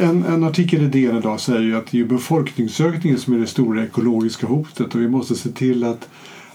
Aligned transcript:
en, 0.00 0.24
en 0.24 0.44
artikel 0.44 0.82
i 0.82 0.86
DN 0.86 1.18
idag 1.18 1.40
säger 1.40 1.60
ju 1.60 1.76
att 1.76 1.86
det 1.86 2.00
är 2.00 2.04
befolkningsökningen 2.04 3.18
som 3.18 3.34
är 3.34 3.38
det 3.38 3.46
stora 3.46 3.84
ekologiska 3.84 4.46
hotet 4.46 4.94
och 4.94 5.00
vi 5.00 5.08
måste 5.08 5.34
se 5.34 5.48
till 5.48 5.84
att 5.84 6.08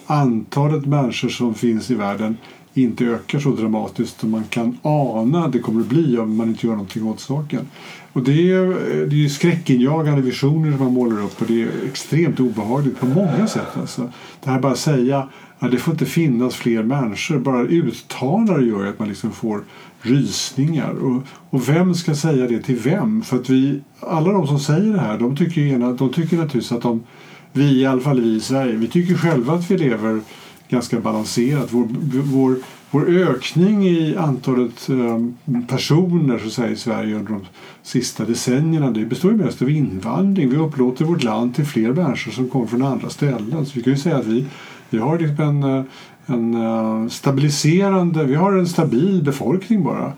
antalet 0.05 0.85
människor 0.85 1.29
som 1.29 1.55
finns 1.55 1.91
i 1.91 1.95
världen 1.95 2.37
inte 2.73 3.05
ökar 3.05 3.39
så 3.39 3.49
dramatiskt 3.49 4.19
som 4.19 4.31
man 4.31 4.43
kan 4.43 4.77
ana 4.81 5.47
det 5.47 5.59
kommer 5.59 5.81
att 5.81 5.87
bli 5.87 6.17
om 6.17 6.37
man 6.37 6.49
inte 6.49 6.67
gör 6.67 6.73
någonting 6.73 7.07
åt 7.07 7.19
saken. 7.19 7.67
Och 8.13 8.23
det 8.23 8.51
är, 8.51 8.69
eh, 8.69 9.07
det 9.07 9.15
är 9.15 9.19
ju 9.19 9.29
skräckinjagande 9.29 10.21
visioner 10.21 10.71
som 10.71 10.83
man 10.83 10.93
målar 10.93 11.23
upp 11.23 11.41
och 11.41 11.47
det 11.47 11.61
är 11.61 11.69
extremt 11.89 12.39
obehagligt 12.39 12.99
på 12.99 13.05
många 13.05 13.47
sätt. 13.47 13.77
Alltså. 13.79 14.11
Det 14.43 14.49
här 14.49 14.59
bara 14.59 14.71
att 14.71 14.79
säga 14.79 15.29
att 15.59 15.71
det 15.71 15.77
får 15.77 15.93
inte 15.93 16.05
finnas 16.05 16.55
fler 16.55 16.83
människor, 16.83 17.39
bara 17.39 17.61
uttala 17.61 18.57
det 18.57 18.65
gör 18.65 18.85
att 18.85 18.99
man 18.99 19.07
liksom 19.07 19.31
får 19.31 19.63
rysningar. 20.01 20.91
Och, 20.91 21.23
och 21.49 21.69
vem 21.69 21.95
ska 21.95 22.15
säga 22.15 22.47
det 22.47 22.61
till 22.61 22.75
vem? 22.75 23.21
För 23.21 23.37
att 23.37 23.49
vi, 23.49 23.81
alla 23.99 24.31
de 24.31 24.47
som 24.47 24.59
säger 24.59 24.93
det 24.93 24.99
här, 24.99 25.19
de 25.19 25.35
tycker, 25.35 25.61
ena, 25.61 25.91
de 25.91 26.13
tycker 26.13 26.37
naturligtvis 26.37 26.71
att 26.71 26.81
de, 26.81 27.03
vi, 27.51 27.81
i 27.81 27.85
alla 27.85 28.01
fall 28.01 28.21
vi 28.21 28.35
i 28.35 28.39
Sverige, 28.39 28.75
vi 28.75 28.87
tycker 28.87 29.15
själva 29.15 29.53
att 29.53 29.71
vi 29.71 29.77
lever 29.77 30.21
ganska 30.69 30.99
balanserat. 30.99 31.67
Vår, 31.71 31.87
vår, 32.23 32.55
vår 32.91 33.09
ökning 33.09 33.87
i 33.87 34.15
antalet 34.17 34.89
eh, 34.89 35.63
personer 35.67 36.39
så 36.39 36.49
säga, 36.49 36.69
i 36.69 36.75
Sverige 36.75 37.15
under 37.15 37.31
de 37.31 37.41
sista 37.83 38.25
decennierna 38.25 38.91
det 38.91 39.05
består 39.05 39.31
ju 39.31 39.37
mest 39.37 39.61
av 39.61 39.69
invandring. 39.69 40.49
Vi 40.49 40.57
upplåter 40.57 41.05
vårt 41.05 41.23
land 41.23 41.55
till 41.55 41.65
fler 41.65 41.93
människor 41.93 42.31
som 42.31 42.49
kommer 42.49 42.65
från 42.65 42.83
andra 42.83 43.09
ställen. 43.09 43.65
Så 43.65 43.71
vi 43.75 43.83
kan 43.83 43.93
ju 43.93 43.99
säga 43.99 44.17
att 44.17 44.25
vi, 44.25 44.45
vi 44.89 44.97
har 44.97 45.19
liksom 45.19 45.63
en, 45.63 45.85
en 46.25 46.53
eh, 46.53 47.07
stabiliserande, 47.09 48.23
vi 48.23 48.35
har 48.35 48.53
en 48.53 48.67
stabil 48.67 49.23
befolkning 49.23 49.83
bara. 49.83 50.13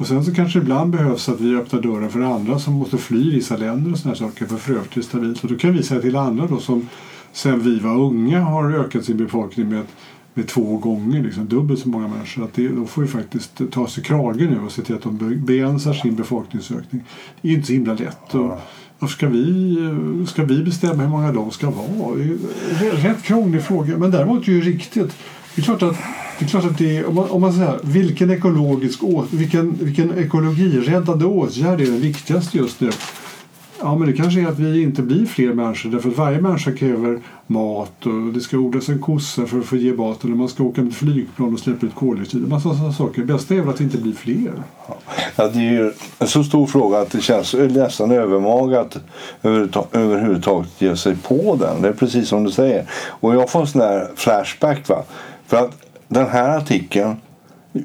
Och 0.00 0.06
sen 0.06 0.24
så 0.24 0.34
kanske 0.34 0.58
det 0.58 0.62
ibland 0.62 0.90
behövs 0.90 1.28
att 1.28 1.40
vi 1.40 1.56
öppnar 1.56 1.80
dörren 1.80 2.10
för 2.10 2.20
andra 2.20 2.58
som 2.58 2.74
måste 2.74 2.98
fly 2.98 3.28
i 3.28 3.34
vissa 3.34 3.56
länder 3.56 3.92
och 3.92 3.98
sådana 3.98 4.16
saker 4.16 4.46
för 4.46 4.56
för 4.56 4.72
övrigt 4.72 4.96
är 4.96 5.02
stabilt. 5.02 5.44
Och 5.44 5.50
då 5.50 5.56
kan 5.56 5.72
vi 5.72 5.82
säga 5.82 6.00
till 6.00 6.16
andra 6.16 6.46
då 6.46 6.58
som 6.58 6.88
sen 7.32 7.60
vi 7.60 7.78
var 7.78 7.98
unga 7.98 8.40
har 8.40 8.72
ökat 8.72 9.04
sin 9.04 9.16
befolkning 9.16 9.68
med, 9.68 9.82
med 10.34 10.48
två 10.48 10.76
gånger, 10.76 11.22
liksom 11.22 11.48
dubbelt 11.48 11.80
så 11.80 11.88
många 11.88 12.08
människor. 12.08 12.44
Att 12.44 12.54
det, 12.54 12.68
de 12.68 12.86
får 12.86 13.04
ju 13.04 13.10
faktiskt 13.10 13.60
ta 13.70 13.86
sig 13.86 14.04
krage 14.04 14.40
nu 14.40 14.60
och 14.66 14.72
se 14.72 14.82
till 14.82 14.94
att 14.94 15.02
de 15.02 15.44
begränsar 15.46 15.92
sin 15.92 16.14
befolkningsökning. 16.14 17.04
Det 17.42 17.48
är 17.48 17.52
inte 17.52 17.66
så 17.66 17.72
himla 17.72 17.94
lätt. 17.94 18.34
Och 18.34 18.58
varför 18.98 19.16
ska 19.16 19.28
vi, 19.28 20.26
ska 20.28 20.44
vi 20.44 20.62
bestämma 20.62 21.02
hur 21.02 21.10
många 21.10 21.32
de 21.32 21.50
ska 21.50 21.70
vara? 21.70 22.14
Rätt 22.92 23.22
krånglig 23.22 23.62
fråga, 23.62 23.98
men 23.98 24.10
däremot 24.10 24.42
är 24.42 24.46
det 24.46 24.52
ju 24.52 24.60
riktigt. 24.60 25.16
Det 25.54 25.60
är 25.60 25.64
klart 25.64 25.82
att 25.82 25.96
det 26.38 26.46
är 26.46 26.48
klart 26.48 26.64
att 26.64 26.78
det 26.78 26.96
är, 26.96 27.06
om 27.06 27.14
man, 27.14 27.30
om 27.30 27.40
man 27.40 27.52
säger 27.52 27.80
vilken 27.82 28.30
ekologisk 28.30 29.00
vilken, 29.30 29.74
vilken 29.80 30.18
ekologiräddande 30.18 31.24
åtgärd 31.24 31.80
är 31.80 31.86
den 31.86 32.00
viktigaste 32.00 32.58
just 32.58 32.80
nu? 32.80 32.90
Ja, 33.82 33.96
men 33.96 34.08
det 34.08 34.16
kanske 34.16 34.40
är 34.40 34.46
att 34.46 34.58
vi 34.58 34.82
inte 34.82 35.02
blir 35.02 35.26
fler 35.26 35.52
människor 35.52 35.90
därför 35.90 36.08
att 36.08 36.16
varje 36.16 36.40
människa 36.40 36.72
kräver 36.72 37.18
mat 37.46 38.06
och 38.06 38.32
det 38.34 38.40
ska 38.40 38.56
odlas 38.56 38.88
en 38.88 38.98
kossa 38.98 39.46
för 39.46 39.58
att 39.58 39.64
få 39.64 39.76
ge 39.76 39.92
mat 39.92 40.24
eller 40.24 40.34
man 40.34 40.48
ska 40.48 40.62
åka 40.62 40.82
med 40.82 40.94
flygplan 40.94 41.54
och 41.54 41.60
släppa 41.60 41.86
ut 41.86 41.94
koldioxid. 41.94 42.48
Massa 42.48 42.74
sådana 42.74 42.92
saker. 42.92 43.20
Det 43.20 43.32
bästa 43.32 43.54
är 43.54 43.60
väl 43.60 43.68
att 43.68 43.76
det 43.76 43.84
inte 43.84 43.98
blir 43.98 44.12
fler. 44.12 44.52
Ja, 45.36 45.48
det 45.48 45.58
är 45.58 45.72
ju 45.72 45.92
en 46.18 46.26
så 46.28 46.44
stor 46.44 46.66
fråga 46.66 46.98
att 46.98 47.10
det 47.10 47.20
känns 47.20 47.54
nästan 47.54 48.10
övermaga 48.10 48.80
att 48.80 48.96
överhuvudtaget 49.92 50.70
ge 50.78 50.96
sig 50.96 51.16
på 51.16 51.56
den. 51.60 51.82
Det 51.82 51.88
är 51.88 51.92
precis 51.92 52.28
som 52.28 52.44
du 52.44 52.50
säger. 52.50 52.86
Och 53.08 53.34
jag 53.34 53.50
får 53.50 53.60
en 53.60 53.66
sån 53.66 53.80
här 53.80 54.10
flashback. 54.16 54.88
Va? 54.88 55.04
För 55.46 55.56
att 55.56 55.70
den 56.08 56.26
här 56.26 56.58
artikeln 56.58 57.16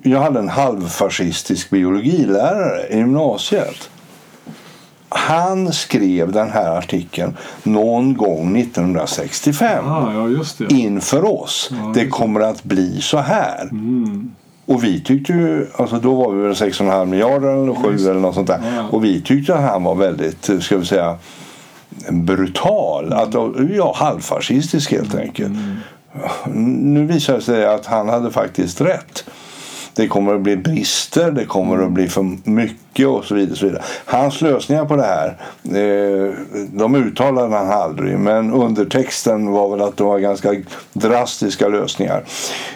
jag 0.04 0.20
hade 0.20 0.40
en 0.40 0.50
halvfascistisk 0.50 1.70
biologilärare 1.70 2.88
i 2.90 2.98
gymnasiet 2.98 3.90
han 5.16 5.74
skrev 5.74 6.32
den 6.32 6.52
här 6.52 6.78
artikeln 6.78 7.38
någon 7.64 8.18
gång 8.18 8.58
1965 8.58 9.86
ah, 9.88 10.14
ja, 10.14 10.68
inför 10.70 11.26
oss. 11.26 11.70
Ja, 11.72 11.92
det 11.96 12.08
kommer 12.08 12.40
att 12.40 12.64
bli 12.64 13.02
så 13.02 13.18
här. 13.18 13.62
Mm. 13.62 14.32
Och 14.66 14.84
vi 14.84 15.02
tyckte 15.02 15.34
ju, 15.34 15.68
alltså 15.76 16.00
då 16.00 16.16
var 16.16 16.32
vi 16.32 16.42
väl 16.42 16.54
6,5 16.54 17.06
miljarder 17.06 17.64
eller 17.64 17.74
7 17.74 18.10
eller 18.10 18.20
något 18.20 18.36
sånt 18.36 18.48
där. 18.48 18.60
Ja. 18.76 18.88
Och 18.92 19.04
vi 19.04 19.22
tyckte 19.22 19.56
att 19.56 19.62
han 19.62 19.84
var 19.84 19.96
väldigt, 19.96 20.50
ska 20.64 20.78
vi 20.78 20.86
säga, 20.86 21.18
brutal. 22.10 23.06
Mm. 23.06 23.18
Att, 23.18 23.36
ja, 23.76 23.94
halvfascistisk 23.96 24.92
helt 24.92 25.16
enkelt. 25.16 25.54
Mm. 25.54 26.94
Nu 26.94 27.06
visar 27.06 27.34
det 27.34 27.42
sig 27.42 27.66
att 27.66 27.86
han 27.86 28.10
hade 28.10 28.32
faktiskt 28.32 28.82
rätt. 28.82 29.26
Det 29.96 30.08
kommer 30.08 30.36
att 30.36 30.42
bli 30.42 30.58
brister, 30.58 31.32
det 31.32 31.46
kommer 31.46 31.84
att 31.84 31.92
bli 31.92 32.08
för 32.08 32.50
mycket 32.50 33.08
och 33.08 33.26
så 33.26 33.36
vidare. 33.36 33.56
så 33.56 33.66
vidare. 33.66 33.84
Hans 34.06 34.42
lösningar 34.42 34.86
på 34.86 34.96
det 34.96 35.04
här, 35.04 35.38
eh, 35.64 36.34
de 36.72 36.96
uttalade 36.96 37.56
han 37.56 37.72
aldrig. 37.72 38.20
Men 38.20 38.54
undertexten 38.54 39.52
var 39.52 39.70
väl 39.70 39.82
att 39.82 39.98
det 39.98 40.04
var 40.04 40.20
ganska 40.20 40.56
drastiska 40.94 41.68
lösningar. 41.68 42.24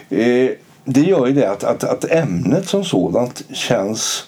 Eh, 0.10 0.50
det 0.86 1.02
gör 1.02 1.28
ju 1.28 1.34
det 1.34 1.52
att, 1.52 1.64
att, 1.64 1.84
att 1.84 2.12
ämnet 2.12 2.68
som 2.68 2.84
sådant 2.84 3.42
känns 3.54 4.26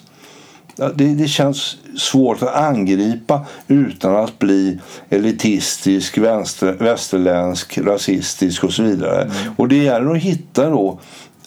det, 0.76 1.14
det, 1.14 1.28
känns 1.28 1.76
svårt 1.96 2.42
att 2.42 2.54
angripa 2.54 3.46
utan 3.68 4.16
att 4.16 4.38
bli 4.38 4.80
elitistisk, 5.10 6.18
vänster, 6.18 6.72
västerländsk, 6.72 7.78
rasistisk 7.78 8.64
och 8.64 8.72
så 8.72 8.82
vidare. 8.82 9.22
Mm. 9.22 9.54
Och 9.56 9.68
det 9.68 9.76
gäller 9.76 10.10
att 10.10 10.22
hitta 10.22 10.70
då 10.70 10.98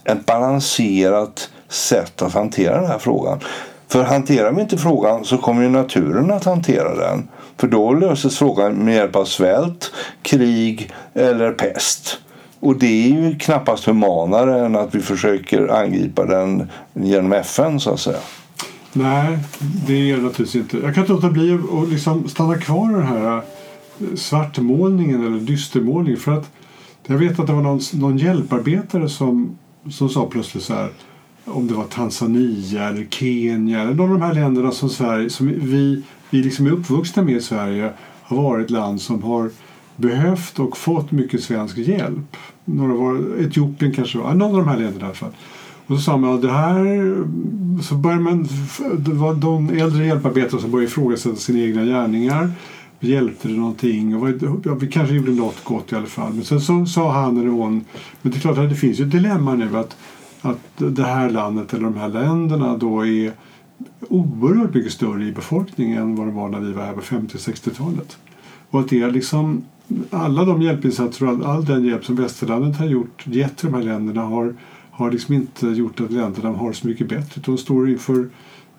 ett 0.06 0.26
balanserat 0.26 1.50
sätt 1.70 2.22
att 2.22 2.34
hantera 2.34 2.82
den 2.82 2.90
här 2.90 3.00
frågan. 3.00 3.40
För 3.88 4.04
hanterar 4.04 4.52
vi 4.52 4.62
inte 4.62 4.78
frågan 4.78 5.26
så 5.26 5.38
kommer 5.38 5.64
ju 5.64 5.70
naturen 5.70 6.32
att 6.32 6.46
hantera 6.46 6.96
den. 6.96 7.28
För 7.58 7.68
då 7.68 7.94
löses 7.94 8.38
frågan 8.38 8.74
med 8.74 8.96
hjälp 8.96 9.16
av 9.16 9.26
svält, 9.26 9.92
krig 10.22 10.94
eller 11.14 11.52
pest. 11.52 12.18
Och 12.60 12.80
det 12.80 12.86
är 13.06 13.10
ju 13.10 13.38
knappast 13.40 13.86
humanare 13.86 14.66
än 14.66 14.76
att 14.76 14.96
vi 14.96 15.00
försöker 15.00 15.68
angripa 15.68 16.26
den 16.26 16.70
genom 16.94 17.34
FN 17.34 17.80
så 17.80 17.94
att 17.94 18.00
säga. 18.00 18.20
Nej, 18.94 19.38
det 19.88 19.94
är 19.94 20.16
det 20.16 20.22
naturligtvis 20.22 20.56
inte. 20.56 20.78
Jag 20.78 20.94
kan 20.94 21.04
inte 21.04 21.14
låta 21.14 21.30
bli 21.30 21.54
att 21.54 21.90
liksom 21.90 22.30
stanna 22.30 22.58
kvar 22.58 22.90
i 22.90 22.94
den 22.94 23.08
här 23.08 23.38
eh, 23.38 23.42
svartmålningen 24.16 25.26
eller 25.26 25.40
dystermålningen. 25.40 26.20
För 26.20 26.32
att 26.32 26.52
jag 27.08 27.18
vet 27.18 27.40
att 27.40 27.48
det 27.48 27.54
var 27.54 27.62
någon, 27.62 27.80
någon 27.94 28.18
hjälparbetare 28.18 29.10
som 29.10 29.58
som 29.90 30.10
sa 30.10 30.26
plötsligt 30.26 30.64
så 30.64 30.74
här 30.74 30.90
om 31.46 31.68
det 31.68 31.74
var 31.74 31.84
Tanzania 31.84 32.90
eller 32.90 33.06
Kenya 33.10 33.82
eller 33.82 33.94
någon 33.94 34.12
av 34.12 34.20
de 34.20 34.26
här 34.26 34.34
länderna 34.34 34.72
som, 34.72 34.90
Sverige, 34.90 35.30
som 35.30 35.48
vi, 35.48 36.04
vi 36.30 36.44
liksom 36.44 36.66
är 36.66 36.72
uppvuxna 36.72 37.24
med 37.24 37.36
i 37.36 37.42
Sverige 37.42 37.94
har 38.24 38.44
varit 38.44 38.66
ett 38.66 38.72
land 38.72 39.02
som 39.02 39.24
har 39.24 39.50
behövt 39.96 40.60
och 40.60 40.78
fått 40.78 41.12
mycket 41.12 41.44
svensk 41.44 41.78
hjälp. 41.78 42.38
Några 42.66 42.94
var, 42.94 43.42
Etiopien 43.42 43.94
kanske 43.94 44.18
var, 44.18 44.34
någon 44.34 44.52
av 44.52 44.66
de 44.66 44.68
här 44.68 44.78
länderna 44.78 45.02
i 45.02 45.06
alla 45.06 45.14
fall. 45.14 45.32
Och 45.88 45.96
så 45.96 46.02
sa 46.02 46.18
man 46.18 46.34
att 46.34 46.42
det 46.42 46.52
här, 46.52 47.16
så 47.84 47.96
började 47.96 48.22
man, 48.24 48.48
det 48.98 49.14
var 49.14 49.34
de 49.34 49.70
äldre 49.70 50.06
hjälparbetare 50.06 50.62
som 50.62 50.72
började 50.72 50.88
ifrågasätta 50.88 51.36
sina 51.36 51.60
egna 51.60 51.86
gärningar. 51.86 52.52
Hjälpte 53.06 53.48
det 53.48 53.54
någonting? 53.54 54.16
Och 54.16 54.30
ja, 54.64 54.76
vi 54.76 54.88
kanske 54.88 55.16
gjorde 55.16 55.32
något 55.32 55.64
gott 55.64 55.92
i 55.92 55.96
alla 55.96 56.06
fall. 56.06 56.34
Men 56.34 56.44
sen 56.44 56.62
så 56.62 56.86
sa 56.86 57.12
han 57.12 57.38
eller 57.38 57.50
hon, 57.50 57.86
men 58.22 58.32
det 58.32 58.38
är 58.38 58.40
klart 58.40 58.58
att 58.58 58.70
det 58.70 58.76
finns 58.76 59.00
ju 59.00 59.04
ett 59.04 59.12
dilemma 59.12 59.56
nu 59.56 59.78
att, 59.78 59.98
att 60.42 60.60
det 60.78 61.04
här 61.04 61.30
landet 61.30 61.74
eller 61.74 61.84
de 61.84 61.98
här 61.98 62.10
länderna 62.10 62.78
då 62.78 63.06
är 63.06 63.32
oerhört 64.10 64.74
mycket 64.74 64.92
större 64.92 65.26
i 65.26 65.32
befolkningen 65.32 66.02
än 66.02 66.16
vad 66.16 66.28
det 66.28 66.32
var 66.32 66.50
när 66.50 66.60
vi 66.60 66.72
var 66.72 66.84
här 66.84 66.94
på 66.94 67.02
50 67.02 67.38
60-talet. 67.38 68.18
Och 68.70 68.80
att 68.80 68.90
det 68.90 69.02
är 69.02 69.12
liksom 69.12 69.64
alla 70.10 70.46
de 70.46 70.62
hjälpinsatser 70.62 71.26
och 71.26 71.32
all, 71.32 71.44
all 71.44 71.66
den 71.66 71.86
hjälp 71.86 72.06
som 72.06 72.16
västerlandet 72.16 72.80
har 72.80 72.86
gjort, 72.86 73.28
gett 73.28 73.58
till 73.58 73.72
de 73.72 73.78
här 73.78 73.84
länderna 73.84 74.22
har, 74.22 74.56
har 74.92 75.12
liksom 75.12 75.34
inte 75.36 75.68
gjort 75.68 76.00
att 76.00 76.12
länderna 76.12 76.50
har 76.50 76.74
så 76.74 76.88
mycket 76.88 77.10
bättre. 77.10 77.42
De 77.46 77.58
står 77.58 77.90
inför 77.90 78.30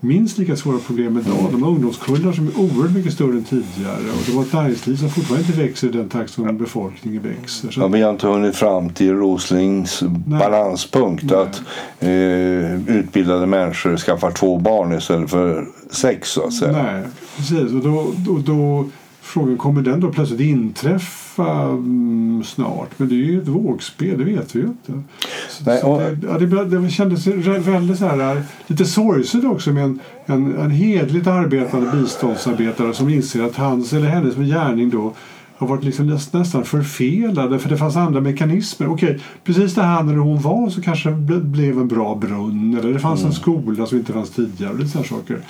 minst 0.01 0.39
lika 0.39 0.57
svåra 0.57 0.79
problem 0.79 1.19
idag. 1.19 1.49
De 1.53 1.63
har 1.63 1.71
ungdomskullar 1.71 2.33
som 2.33 2.47
är 2.49 2.59
oerhört 2.59 2.95
mycket 2.95 3.13
större 3.13 3.33
än 3.33 3.45
tidigare 3.45 4.11
och 4.13 4.23
de 4.27 4.33
har 4.33 4.43
ett 4.43 4.53
näringsliv 4.53 4.97
som 4.97 5.11
fortfarande 5.11 5.47
inte 5.47 5.63
växer 5.63 5.89
i 5.89 5.91
den 5.91 6.09
takt 6.09 6.31
som 6.31 6.59
befolkningen 6.59 7.23
växer. 7.23 7.71
Så 7.71 7.81
ja, 7.81 7.87
vi 7.87 8.03
har 8.03 8.11
inte 8.11 8.27
hunnit 8.27 8.57
fram 8.57 8.91
till 8.91 9.13
Roslings 9.13 10.03
Nej. 10.03 10.39
balanspunkt 10.39 11.25
Nej. 11.25 11.37
att 11.37 11.63
eh, 12.01 12.97
utbildade 12.97 13.47
människor 13.47 13.97
skaffar 13.97 14.31
två 14.31 14.59
barn 14.59 14.93
istället 14.93 15.31
för 15.31 15.67
sex 15.91 16.29
så 16.29 16.47
att 16.47 16.55
säga. 16.55 16.73
Nej, 16.73 17.03
precis. 17.37 17.73
Och 17.73 17.81
då, 17.81 18.13
då, 18.17 18.39
då 18.39 18.87
Frågan 19.27 19.57
kommer 19.57 19.83
den 19.83 20.01
då 20.01 20.13
plötsligt 20.13 20.41
inträffa 20.41 21.63
mm, 21.63 22.45
snart? 22.45 22.99
Men 22.99 23.09
det 23.09 23.15
är 23.15 23.17
ju 23.17 23.43
ett 23.43 23.49
vågspel, 23.49 24.19
det 24.19 24.25
vet 24.25 24.57
vi 24.57 24.61
ju 24.61 24.67
inte. 24.67 25.03
Så, 25.51 25.65
Nej, 25.67 25.83
och... 25.83 26.01
det, 26.01 26.27
ja, 26.27 26.39
det, 26.39 26.81
det 26.81 26.91
kändes 26.91 27.27
väldigt 27.27 27.99
så 27.99 28.07
här, 28.07 28.43
lite 28.67 28.85
sorgset 28.85 29.45
också 29.45 29.73
med 29.73 29.85
en, 29.85 30.01
en, 30.27 30.59
en 30.59 30.71
hedligt 30.71 31.27
arbetande 31.27 31.91
biståndsarbetare 31.93 32.95
som 32.95 33.09
inser 33.09 33.43
att 33.43 33.57
hans 33.57 33.93
eller 33.93 34.09
hennes 34.09 34.35
gärning 34.37 34.91
då 34.91 35.13
har 35.59 35.67
varit 35.67 35.85
liksom 35.85 36.07
nästan 36.33 36.65
förfelade 36.65 37.59
för 37.59 37.69
det 37.69 37.77
fanns 37.77 37.97
andra 37.97 38.21
mekanismer. 38.21 38.89
Okej, 38.89 39.21
precis 39.45 39.75
där 39.75 39.83
han 39.83 40.09
eller 40.09 40.19
hon 40.19 40.41
var 40.41 40.71
så 40.71 40.83
kanske 40.83 41.11
det 41.11 41.41
blev 41.41 41.79
en 41.79 41.89
bra 41.89 42.15
brunn 42.15 42.79
eller 42.81 42.93
det 42.93 43.01
fanns 43.01 43.21
mm. 43.21 43.31
en 43.31 43.35
skola 43.37 43.87
som 43.87 43.99
inte 43.99 44.13
fanns 44.13 44.31
tidigare. 44.31 44.73
Och 44.73 44.79
lite 44.79 45.05
saker. 45.05 45.41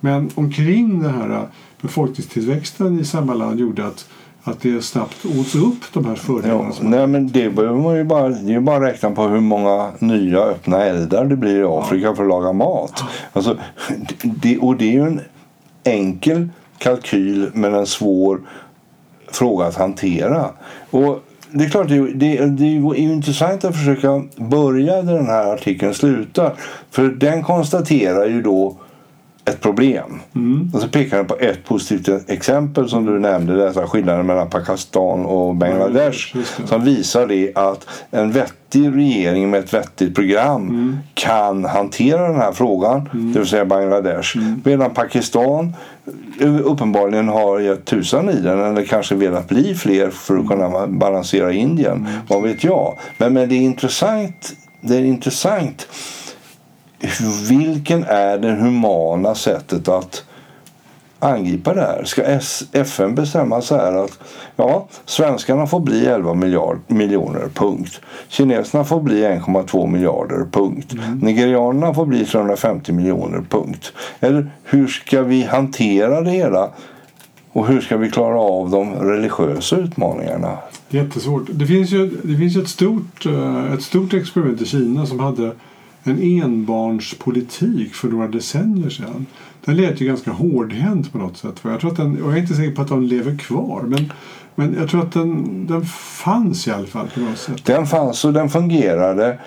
Men 0.00 0.30
omkring 0.34 1.02
den 1.02 1.14
här 1.14 1.48
befolkningstillväxten 1.84 3.00
i 3.00 3.04
samma 3.04 3.34
land 3.34 3.60
gjorde 3.60 3.86
att 3.86 4.06
att 4.46 4.60
det 4.60 4.84
snabbt 4.84 5.24
åts 5.40 5.54
upp 5.54 5.92
de 5.92 6.04
här 6.04 6.14
fördelarna? 6.14 6.72
Ja, 6.80 6.88
nej, 6.88 7.06
men 7.06 7.28
det 7.28 7.50
behöver 7.50 7.78
man 7.78 7.96
ju 7.96 8.04
bara, 8.04 8.28
det 8.28 8.54
är 8.54 8.60
bara 8.60 8.86
räkna 8.86 9.10
på 9.10 9.22
hur 9.22 9.40
många 9.40 9.92
nya 9.98 10.38
öppna 10.38 10.84
eldar 10.84 11.24
det 11.24 11.36
blir 11.36 11.60
i 11.60 11.64
Afrika 11.64 12.06
ja. 12.06 12.14
för 12.14 12.22
att 12.22 12.28
laga 12.28 12.52
mat. 12.52 13.04
Alltså, 13.32 13.58
det, 14.22 14.58
och 14.58 14.76
det 14.76 14.84
är 14.84 14.92
ju 14.92 15.06
en 15.06 15.20
enkel 15.84 16.48
kalkyl 16.78 17.50
men 17.54 17.74
en 17.74 17.86
svår 17.86 18.40
fråga 19.28 19.66
att 19.66 19.76
hantera. 19.76 20.50
Och 20.90 21.20
det 21.50 21.64
är 21.64 21.68
klart, 21.68 21.88
det, 21.88 22.00
det, 22.00 22.46
det 22.46 22.64
är 22.64 22.94
intressant 22.94 23.64
att 23.64 23.76
försöka 23.76 24.22
börja 24.36 25.02
där 25.02 25.14
den 25.14 25.26
här 25.26 25.54
artikeln 25.54 25.94
slutar. 25.94 26.54
För 26.90 27.08
den 27.08 27.42
konstaterar 27.42 28.26
ju 28.26 28.42
då 28.42 28.76
ett 29.44 29.60
problem. 29.60 30.20
Mm. 30.34 30.70
Och 30.74 30.80
så 30.80 30.88
pekar 30.88 31.16
han 31.16 31.26
på 31.26 31.36
ett 31.36 31.64
positivt 31.64 32.30
exempel 32.30 32.88
som 32.88 33.06
du 33.06 33.18
nämnde, 33.18 33.56
dessa 33.56 33.86
skillnaden 33.86 34.26
mellan 34.26 34.50
Pakistan 34.50 35.24
och 35.26 35.54
Bangladesh. 35.54 36.34
Mm, 36.34 36.46
som 36.66 36.84
visar 36.84 37.26
det 37.26 37.52
att 37.54 37.86
en 38.10 38.32
vettig 38.32 38.96
regering 38.96 39.50
med 39.50 39.60
ett 39.60 39.74
vettigt 39.74 40.14
program 40.14 40.68
mm. 40.68 40.98
kan 41.14 41.64
hantera 41.64 42.28
den 42.28 42.36
här 42.36 42.52
frågan, 42.52 43.10
mm. 43.12 43.32
det 43.32 43.38
vill 43.38 43.48
säga 43.48 43.64
Bangladesh. 43.64 44.36
Mm. 44.36 44.62
Medan 44.64 44.90
Pakistan 44.90 45.76
uppenbarligen 46.64 47.28
har 47.28 47.60
gett 47.60 47.84
tusan 47.84 48.30
i 48.30 48.40
den 48.40 48.60
eller 48.60 48.84
kanske 48.84 49.14
velat 49.14 49.48
bli 49.48 49.74
fler 49.74 50.10
för 50.10 50.38
att 50.38 50.48
kunna 50.48 50.86
balansera 50.86 51.52
Indien. 51.52 51.96
Mm. 51.96 52.12
Vad 52.28 52.42
vet 52.42 52.64
jag. 52.64 52.98
Men, 53.18 53.32
men 53.32 53.48
det 53.48 53.54
är 53.54 53.60
intressant, 53.60 54.52
det 54.80 54.96
är 54.96 55.04
intressant 55.04 55.88
vilken 57.48 58.04
är 58.04 58.38
det 58.38 58.52
humana 58.52 59.34
sättet 59.34 59.88
att 59.88 60.24
angripa 61.18 61.74
det 61.74 61.80
här? 61.80 62.04
Ska 62.04 62.22
FN 62.72 63.14
bestämma 63.14 63.60
så 63.60 63.76
här 63.76 63.92
att 63.92 64.18
ja, 64.56 64.88
svenskarna 65.04 65.66
får 65.66 65.80
bli 65.80 66.06
11 66.06 66.34
miljard, 66.34 66.78
miljoner, 66.86 67.48
punkt. 67.54 68.00
Kineserna 68.28 68.84
får 68.84 69.00
bli 69.00 69.22
1,2 69.22 69.86
miljarder, 69.86 70.46
punkt. 70.52 70.92
Mm. 70.92 71.18
Nigerianerna 71.18 71.94
får 71.94 72.06
bli 72.06 72.24
350 72.24 72.92
miljoner, 72.92 73.44
punkt. 73.48 73.92
Eller 74.20 74.50
hur 74.64 74.86
ska 74.86 75.22
vi 75.22 75.42
hantera 75.42 76.20
det 76.20 76.30
hela? 76.30 76.70
Och 77.52 77.66
hur 77.66 77.80
ska 77.80 77.96
vi 77.96 78.10
klara 78.10 78.40
av 78.40 78.70
de 78.70 78.94
religiösa 78.94 79.76
utmaningarna? 79.76 80.58
Jättesvårt. 80.88 81.42
Det 81.48 81.66
finns 81.66 81.90
ju, 81.90 82.10
det 82.22 82.36
finns 82.36 82.56
ett, 82.56 82.68
stort, 82.68 83.26
eh, 83.26 83.72
ett 83.72 83.82
stort 83.82 84.14
experiment 84.14 84.60
i 84.60 84.66
Kina 84.66 85.06
som 85.06 85.20
hade 85.20 85.52
en 86.04 86.22
enbarnspolitik 86.22 87.94
för 87.94 88.08
några 88.08 88.28
decennier 88.28 88.90
sedan. 88.90 89.26
Den 89.64 89.76
lät 89.76 90.00
ju 90.00 90.06
ganska 90.06 90.30
hårdhänt 90.30 91.12
på 91.12 91.18
något 91.18 91.36
sätt. 91.36 91.60
Jag, 91.62 91.80
tror 91.80 91.90
att 91.90 91.96
den, 91.96 92.22
och 92.22 92.28
jag 92.28 92.36
är 92.36 92.40
inte 92.42 92.54
säker 92.54 92.74
på 92.74 92.82
att 92.82 92.88
den 92.88 93.08
lever 93.08 93.38
kvar. 93.38 93.82
Men, 93.82 94.12
men 94.54 94.74
jag 94.78 94.90
tror 94.90 95.02
att 95.02 95.12
den, 95.12 95.66
den 95.66 95.84
fanns 96.24 96.68
i 96.68 96.70
alla 96.70 96.86
fall 96.86 97.08
på 97.14 97.20
något 97.20 97.38
sätt. 97.38 97.64
Den 97.64 97.86
fanns 97.86 98.24
och 98.24 98.32
den 98.32 98.48
fungerade. 98.48 99.38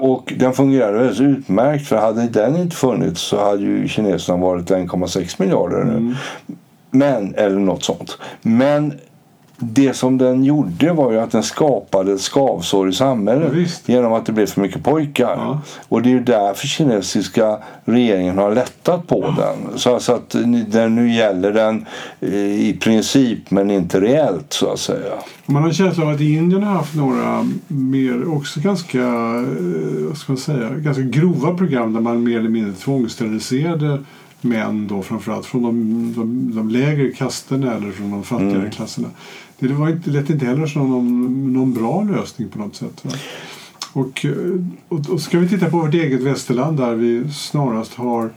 Och 0.00 0.32
den 0.36 0.52
fungerade 0.52 0.98
väldigt 0.98 1.20
utmärkt. 1.20 1.86
För 1.86 1.96
hade 1.96 2.28
den 2.28 2.56
inte 2.56 2.76
funnits 2.76 3.20
så 3.20 3.44
hade 3.44 3.62
ju 3.62 3.88
kineserna 3.88 4.38
varit 4.38 4.70
1,6 4.70 5.36
miljarder 5.38 5.84
nu. 5.84 5.96
Mm. 5.96 6.14
Men, 6.90 7.34
eller 7.34 7.58
något 7.58 7.84
sånt. 7.84 8.18
Men 8.42 8.94
det 9.60 9.94
som 9.94 10.18
den 10.18 10.44
gjorde 10.44 10.92
var 10.92 11.12
ju 11.12 11.18
att 11.18 11.30
den 11.30 11.42
skapade 11.42 12.18
skavsår 12.18 12.88
i 12.88 12.92
samhället 12.92 13.52
ja, 13.54 13.94
genom 13.94 14.12
att 14.12 14.26
det 14.26 14.32
blev 14.32 14.46
för 14.46 14.60
mycket 14.60 14.84
pojkar. 14.84 15.36
Ja. 15.36 15.60
Och 15.88 16.02
det 16.02 16.08
är 16.08 16.12
ju 16.12 16.20
därför 16.20 16.66
kinesiska 16.66 17.58
regeringen 17.84 18.38
har 18.38 18.54
lättat 18.54 19.06
på 19.06 19.34
ja. 19.36 19.44
den. 19.44 19.78
Så, 19.78 20.00
så 20.00 20.12
att 20.12 20.36
den 20.66 20.94
nu 20.94 21.12
gäller 21.12 21.52
den 21.52 21.86
eh, 22.20 22.68
i 22.68 22.76
princip 22.80 23.50
men 23.50 23.70
inte 23.70 24.00
reellt 24.00 24.52
så 24.52 24.72
att 24.72 24.80
säga. 24.80 25.14
Man 25.46 25.62
har 25.62 25.68
en 25.68 25.74
känsla 25.74 26.04
av 26.04 26.10
att 26.10 26.20
Indien 26.20 26.62
har 26.62 26.72
haft 26.72 26.94
några 26.94 27.46
mer 27.68 28.34
också 28.34 28.60
ganska, 28.60 28.98
eh, 28.98 30.08
vad 30.08 30.16
ska 30.16 30.32
man 30.32 30.36
säga, 30.36 30.70
ganska 30.70 31.02
grova 31.02 31.54
program 31.54 31.92
där 31.92 32.00
man 32.00 32.22
mer 32.22 32.38
eller 32.38 32.48
mindre 32.48 32.72
tvångssteriliserade 32.72 33.98
män 34.42 34.88
då 34.88 35.02
framförallt 35.02 35.46
från 35.46 35.62
de, 35.62 36.12
de, 36.16 36.54
de 36.54 36.68
lägre 36.68 37.10
kasterna 37.10 37.74
eller 37.74 37.90
från 37.90 38.10
de 38.10 38.24
fattigare 38.24 38.56
mm. 38.56 38.70
klasserna. 38.70 39.08
Det 39.58 39.68
var 39.68 39.88
inte, 39.88 40.10
lät 40.10 40.30
inte 40.30 40.46
heller 40.46 40.66
som 40.66 40.90
någon, 40.90 41.52
någon 41.52 41.72
bra 41.72 42.02
lösning 42.02 42.48
på 42.48 42.58
något 42.58 42.76
sätt. 42.76 43.04
Va? 43.04 43.10
Och, 43.92 44.26
och, 44.88 45.10
och 45.10 45.20
ska 45.20 45.38
vi 45.38 45.48
titta 45.48 45.70
på 45.70 45.78
vårt 45.78 45.94
eget 45.94 46.20
västerland 46.20 46.76
där 46.76 46.94
vi 46.94 47.32
snarast 47.32 47.94
har 47.94 48.30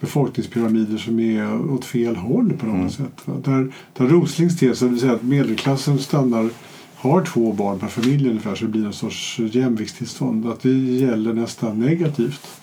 befolkningspyramider 0.00 0.98
som 0.98 1.20
är 1.20 1.70
åt 1.72 1.84
fel 1.84 2.16
håll 2.16 2.52
på 2.60 2.66
något 2.66 2.74
mm. 2.74 2.90
sätt. 2.90 3.20
Va? 3.24 3.34
Där, 3.44 3.72
där 3.92 4.06
Roslings 4.06 4.58
tes, 4.58 4.80
det 4.80 4.88
vill 4.88 5.00
säga 5.00 5.12
att 5.12 5.22
medelklassen 5.22 5.98
stannar 5.98 6.50
har 6.96 7.24
två 7.24 7.52
barn 7.52 7.78
per 7.78 7.88
familj 7.88 8.28
ungefär 8.28 8.54
så 8.54 8.64
det 8.64 8.70
blir 8.70 8.86
en 8.86 8.92
sorts 8.92 9.38
jämviktstillstånd. 9.38 10.46
Att 10.46 10.60
det 10.60 10.72
gäller 10.72 11.32
nästan 11.32 11.80
negativt. 11.80 12.59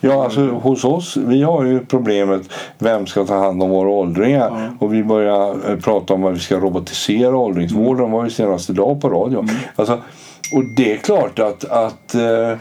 Ja, 0.00 0.24
alltså 0.24 0.40
hos 0.40 0.84
oss, 0.84 1.16
vi 1.16 1.42
har 1.42 1.64
ju 1.64 1.86
problemet 1.86 2.42
vem 2.78 3.06
ska 3.06 3.24
ta 3.24 3.38
hand 3.38 3.62
om 3.62 3.70
våra 3.70 3.88
åldringar? 3.88 4.50
Ja. 4.50 4.86
Och 4.86 4.94
vi 4.94 5.04
börjar 5.04 5.70
eh, 5.70 5.78
prata 5.78 6.14
om 6.14 6.24
att 6.24 6.34
vi 6.34 6.40
ska 6.40 6.56
robotisera 6.56 7.36
åldringsvården. 7.36 8.04
Mm. 8.04 8.12
var 8.12 8.24
ju 8.24 8.30
senast 8.30 8.70
idag 8.70 9.00
på 9.00 9.08
radio. 9.08 9.38
Mm. 9.38 9.54
Alltså, 9.76 9.98
och 10.52 10.64
det 10.76 10.92
är 10.92 10.96
klart 10.96 11.38
att, 11.38 11.64
att 11.64 12.14
eh, 12.14 12.58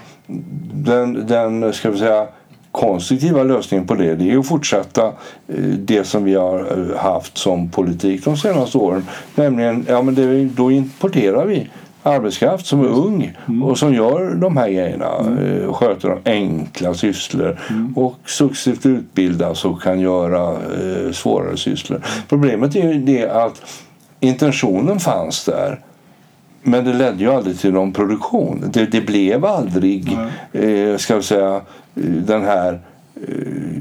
den, 0.74 1.28
den, 1.28 1.74
ska 1.74 1.92
vi 1.92 1.98
säga, 1.98 2.28
konstruktiva 2.72 3.44
lösningen 3.44 3.88
på 3.88 3.96
det, 3.96 4.16
det 4.16 4.32
är 4.32 4.38
att 4.38 4.48
fortsätta 4.48 5.06
eh, 5.06 5.14
det 5.64 6.04
som 6.04 6.24
vi 6.24 6.36
har 6.36 6.96
haft 6.98 7.38
som 7.38 7.70
politik 7.70 8.26
de 8.26 8.38
senaste 8.38 8.78
åren. 8.78 9.06
Nämligen, 9.36 9.86
ja 9.90 10.02
men 10.02 10.16
det, 10.16 10.46
då 10.46 10.72
importerar 10.72 11.46
vi 11.46 11.68
arbetskraft 12.08 12.66
som 12.66 12.82
är 12.82 12.88
ung 12.88 13.36
mm. 13.48 13.64
och 13.64 13.78
som 13.78 13.94
gör 13.94 14.36
de 14.36 14.58
här 14.58 14.70
grejerna. 14.70 15.18
Mm. 15.20 15.74
Sköter 15.74 16.10
de 16.10 16.32
enkla 16.32 16.94
sysslor 16.94 17.60
mm. 17.70 17.98
och 17.98 18.16
successivt 18.26 18.86
utbildas 18.86 19.66
och 19.66 19.82
kan 19.82 20.00
göra 20.00 20.52
eh, 20.52 21.12
svårare 21.12 21.58
sysslor. 21.58 22.02
Problemet 22.30 22.76
är 22.76 22.94
ju 22.94 23.00
det 23.00 23.30
att 23.30 23.62
intentionen 24.20 25.00
fanns 25.00 25.46
där 25.46 25.80
men 26.62 26.86
det 26.86 26.94
ledde 26.94 27.24
ju 27.24 27.32
aldrig 27.32 27.60
till 27.60 27.74
någon 27.74 27.94
produktion. 27.94 28.64
Det, 28.74 28.86
det 28.86 29.02
blev 29.02 29.46
aldrig, 29.46 30.18
eh, 30.54 30.98
ska 30.98 31.16
vi 31.16 31.24
säga, 31.24 31.56
eh, 31.56 31.62
den 32.04 32.46
här 32.46 32.80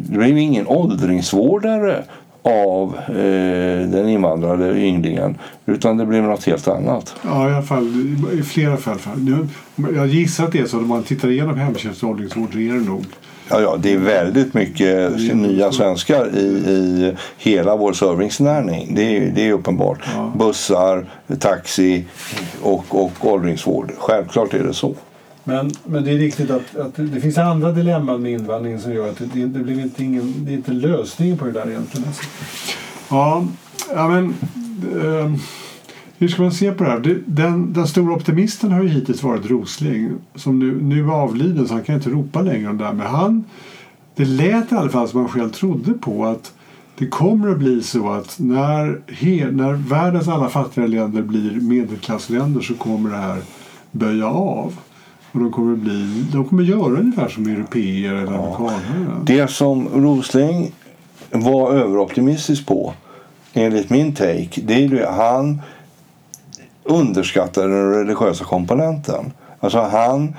det 0.08 0.18
blev 0.18 0.38
ingen 0.38 0.66
åldringsvårdare 0.66 2.04
av 2.46 2.96
eh, 3.08 3.88
den 3.88 4.08
invandrade 4.08 4.80
ynglingen 4.80 5.38
utan 5.66 5.96
det 5.96 6.06
blir 6.06 6.22
något 6.22 6.44
helt 6.44 6.68
annat. 6.68 7.14
Ja, 7.24 7.50
i 7.50 7.54
alla 7.54 7.62
fall 7.62 8.16
i 8.32 8.42
flera 8.42 8.76
fall. 8.76 8.98
Nu, 9.18 9.48
jag 9.94 10.06
gissar 10.06 10.44
att 10.44 10.52
det 10.52 10.58
är 10.58 10.66
så 10.66 10.78
om 10.78 10.88
man 10.88 11.02
tittar 11.02 11.28
igenom 11.28 11.58
hemtjänst 11.58 12.02
och 12.02 12.08
åldringsvård 12.08 12.52
så 12.52 12.58
är 12.58 12.72
det 12.72 12.88
nog 12.88 13.04
Ja, 13.48 13.60
ja, 13.60 13.76
det 13.76 13.92
är 13.92 13.98
väldigt 13.98 14.54
mycket 14.54 15.12
nya 15.34 15.72
svenskar 15.72 16.36
i, 16.36 16.40
i 16.40 17.14
hela 17.38 17.76
vår 17.76 17.92
servicenäring. 17.92 18.94
Det 18.94 19.16
är, 19.16 19.30
det 19.30 19.48
är 19.48 19.52
uppenbart. 19.52 19.98
Ja. 20.14 20.32
Bussar, 20.36 21.06
taxi 21.38 22.04
och, 22.62 22.84
och 23.04 23.12
åldringsvård. 23.20 23.92
Självklart 23.98 24.54
är 24.54 24.62
det 24.62 24.74
så. 24.74 24.94
Men, 25.48 25.70
men 25.84 26.04
det 26.04 26.10
är 26.10 26.18
riktigt 26.18 26.50
att, 26.50 26.76
att 26.76 26.94
det 26.96 27.20
finns 27.20 27.38
andra 27.38 27.72
dilemman 27.72 28.22
med 28.22 28.32
invandringen 28.32 28.80
som 28.80 28.92
gör 28.92 29.08
att 29.08 29.18
det, 29.18 29.46
det, 29.46 29.58
blir 29.58 29.80
inte 29.80 30.04
ingen, 30.04 30.34
det 30.44 30.52
är 30.52 30.56
inte 30.56 30.72
lösningen 30.72 31.38
på 31.38 31.44
det 31.44 31.52
där 31.52 31.70
egentligen. 31.70 32.08
Ja, 33.10 33.46
ja 33.94 34.08
men 34.08 34.24
eh, 35.02 35.40
hur 36.18 36.28
ska 36.28 36.42
man 36.42 36.52
se 36.52 36.72
på 36.72 36.84
det 36.84 36.90
här? 36.90 37.22
Den, 37.26 37.72
den 37.72 37.86
stora 37.86 38.14
optimisten 38.14 38.72
har 38.72 38.82
ju 38.82 38.88
hittills 38.88 39.22
varit 39.22 39.50
Rosling 39.50 40.10
som 40.34 40.58
nu, 40.58 40.82
nu 40.82 41.04
är 41.04 41.12
avliden 41.12 41.68
så 41.68 41.74
han 41.74 41.82
kan 41.82 41.94
inte 41.94 42.10
ropa 42.10 42.42
längre 42.42 42.70
om 42.70 42.78
det 42.78 42.84
här. 42.84 42.92
Men 42.92 43.06
han, 43.06 43.44
det 44.14 44.24
lät 44.24 44.72
i 44.72 44.74
alla 44.74 44.90
fall 44.90 45.08
som 45.08 45.20
han 45.20 45.28
själv 45.28 45.50
trodde 45.50 45.92
på 45.92 46.26
att 46.26 46.52
det 46.98 47.06
kommer 47.06 47.50
att 47.50 47.58
bli 47.58 47.82
så 47.82 48.10
att 48.10 48.38
när, 48.38 49.00
he, 49.08 49.50
när 49.50 49.72
världens 49.72 50.28
alla 50.28 50.48
fattiga 50.48 50.86
länder 50.86 51.22
blir 51.22 51.60
medelklassländer 51.60 52.60
så 52.60 52.74
kommer 52.74 53.10
det 53.10 53.16
här 53.16 53.42
böja 53.90 54.26
av. 54.26 54.74
Och 55.36 55.42
de 55.42 55.52
kommer, 55.52 55.76
bli, 55.76 56.24
de 56.32 56.44
kommer 56.44 56.62
göra 56.62 57.00
ungefär 57.00 57.28
som 57.28 57.46
europeer 57.46 58.14
eller 58.14 58.32
ja. 58.32 58.38
amerikaner. 58.38 58.80
Det 59.24 59.50
som 59.50 59.88
Rosling 59.88 60.72
var 61.30 61.72
överoptimistisk 61.72 62.66
på, 62.66 62.94
enligt 63.52 63.90
min 63.90 64.14
take, 64.14 64.60
det 64.62 64.74
är 64.74 65.02
att 65.06 65.16
han 65.16 65.62
underskattade 66.84 67.68
den 67.68 67.92
religiösa 67.92 68.44
komponenten. 68.44 69.32
Alltså 69.60 69.78
han 69.78 70.34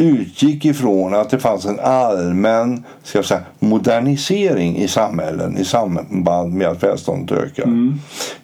utgick 0.00 0.64
ifrån 0.64 1.14
att 1.14 1.30
det 1.30 1.38
fanns 1.38 1.66
en 1.66 1.80
allmän 1.80 2.84
ska 3.02 3.18
jag 3.18 3.24
säga, 3.24 3.42
modernisering 3.58 4.76
i 4.76 4.88
samhällen 4.88 5.58
i 5.58 5.64
samband 5.64 6.54
med 6.54 6.68
att 6.68 6.82
välståndet 6.82 7.38
ökar. 7.38 7.62
Mm. 7.62 7.94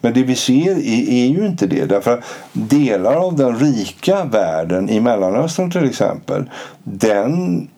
Men 0.01 0.13
det 0.13 0.23
vi 0.23 0.35
ser 0.35 0.71
är, 0.71 1.09
är, 1.11 1.27
ju 1.27 1.47
inte 1.47 1.67
det. 1.67 1.85
Därför 1.85 2.23
delar 2.53 3.15
av 3.15 3.37
den 3.37 3.59
rika 3.59 4.25
världen 4.25 4.89
i 4.89 5.01
Mellanöstern 5.01 5.71
till 5.71 5.85
exempel 5.85 6.45
den 6.83 7.69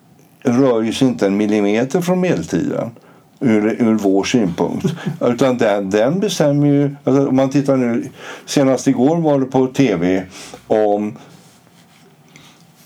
rör 0.43 0.81
ju 0.81 0.93
sig 0.93 1.07
inte 1.07 1.27
en 1.27 1.37
millimeter 1.37 2.01
från 2.01 2.19
medeltiden. 2.21 2.91
ur, 3.39 3.81
ur 3.81 3.93
vår 3.93 4.23
synpunkt. 4.23 4.85
Utan 5.21 5.57
den, 5.57 5.89
den 5.89 6.19
bestämmer 6.19 6.67
ju... 6.67 6.95
Alltså 7.03 7.27
om 7.27 7.35
man 7.35 7.49
tittar 7.49 7.77
nu, 7.77 8.09
senast 8.45 8.87
igår 8.87 9.17
var 9.17 9.39
det 9.39 9.45
på 9.45 9.67
tv 9.67 10.25
om 10.67 11.17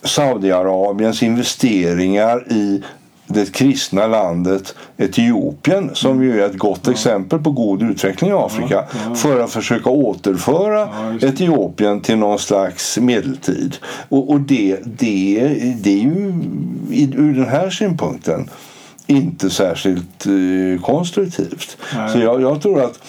Saudiarabiens 0.04 1.24
investeringar 1.24 2.52
i 2.52 2.84
det 3.28 3.52
kristna 3.52 4.08
landet 4.08 4.76
Etiopien 4.98 5.90
som 5.94 6.24
ju 6.24 6.42
är 6.42 6.46
ett 6.46 6.58
gott 6.58 6.82
ja. 6.86 6.92
exempel 6.92 7.40
på 7.40 7.52
god 7.52 7.84
utveckling 7.84 8.30
i 8.30 8.34
Afrika 8.34 8.74
ja, 8.92 9.00
ja. 9.10 9.16
för 9.16 9.40
att 9.40 9.52
försöka 9.52 9.90
återföra 9.90 10.90
Etiopien 11.22 12.02
till 12.02 12.18
någon 12.18 12.40
slags 12.40 12.98
medeltid. 12.98 13.78
Och, 14.10 14.30
och 14.30 14.40
det, 14.40 14.80
det, 14.84 15.40
det 15.82 15.94
är 15.94 16.04
ju 16.04 16.34
ur 17.16 17.34
den 17.34 17.48
här 17.48 17.70
synpunkten 17.70 18.50
inte 19.08 19.50
särskilt 19.50 20.26
eh, 20.26 20.82
konstruktivt. 20.82 21.78
Nej. 21.96 22.10
Så 22.10 22.20
jag, 22.20 22.42
jag, 22.42 22.62
tror 22.62 22.82
att 22.82 23.00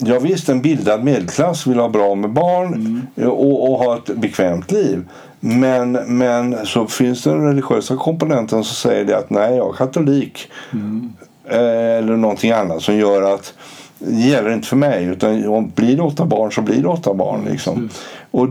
Ja 0.00 0.18
visst, 0.18 0.48
en 0.48 0.62
bildad 0.62 1.04
medelklass 1.04 1.66
vill 1.66 1.78
ha 1.78 1.88
bra 1.88 2.14
med 2.14 2.30
barn 2.30 2.74
mm. 3.16 3.30
och, 3.30 3.70
och, 3.70 3.78
ha 3.78 3.96
ett 3.96 4.16
bekvämt 4.16 4.72
liv. 4.72 5.04
Men, 5.40 5.92
men 5.92 6.66
så 6.66 6.86
finns 6.86 7.22
det 7.22 7.30
den 7.30 7.46
religiösa 7.46 7.96
komponenten 7.96 8.64
som 8.64 8.74
säger 8.74 9.04
det 9.04 9.18
att 9.18 9.30
nej, 9.30 9.56
jag 9.56 9.68
är 9.68 9.72
katolik. 9.72 10.50
Mm. 10.72 11.12
Eller 11.48 12.16
någonting 12.16 12.50
annat 12.50 12.82
som 12.82 12.96
gör 12.96 13.34
att 13.34 13.54
det 13.98 14.20
gäller 14.20 14.50
inte 14.50 14.68
för 14.68 14.76
mig. 14.76 15.04
Utan 15.04 15.48
om 15.48 15.72
blir 15.74 15.96
det 15.96 16.02
åtta 16.02 16.24
barn 16.24 16.52
så 16.52 16.60
blir 16.62 16.82
det 16.82 16.88
åtta 16.88 17.14
barn. 17.14 17.44
Liksom. 17.50 17.76
Mm. 17.76 17.88
Och 18.30 18.48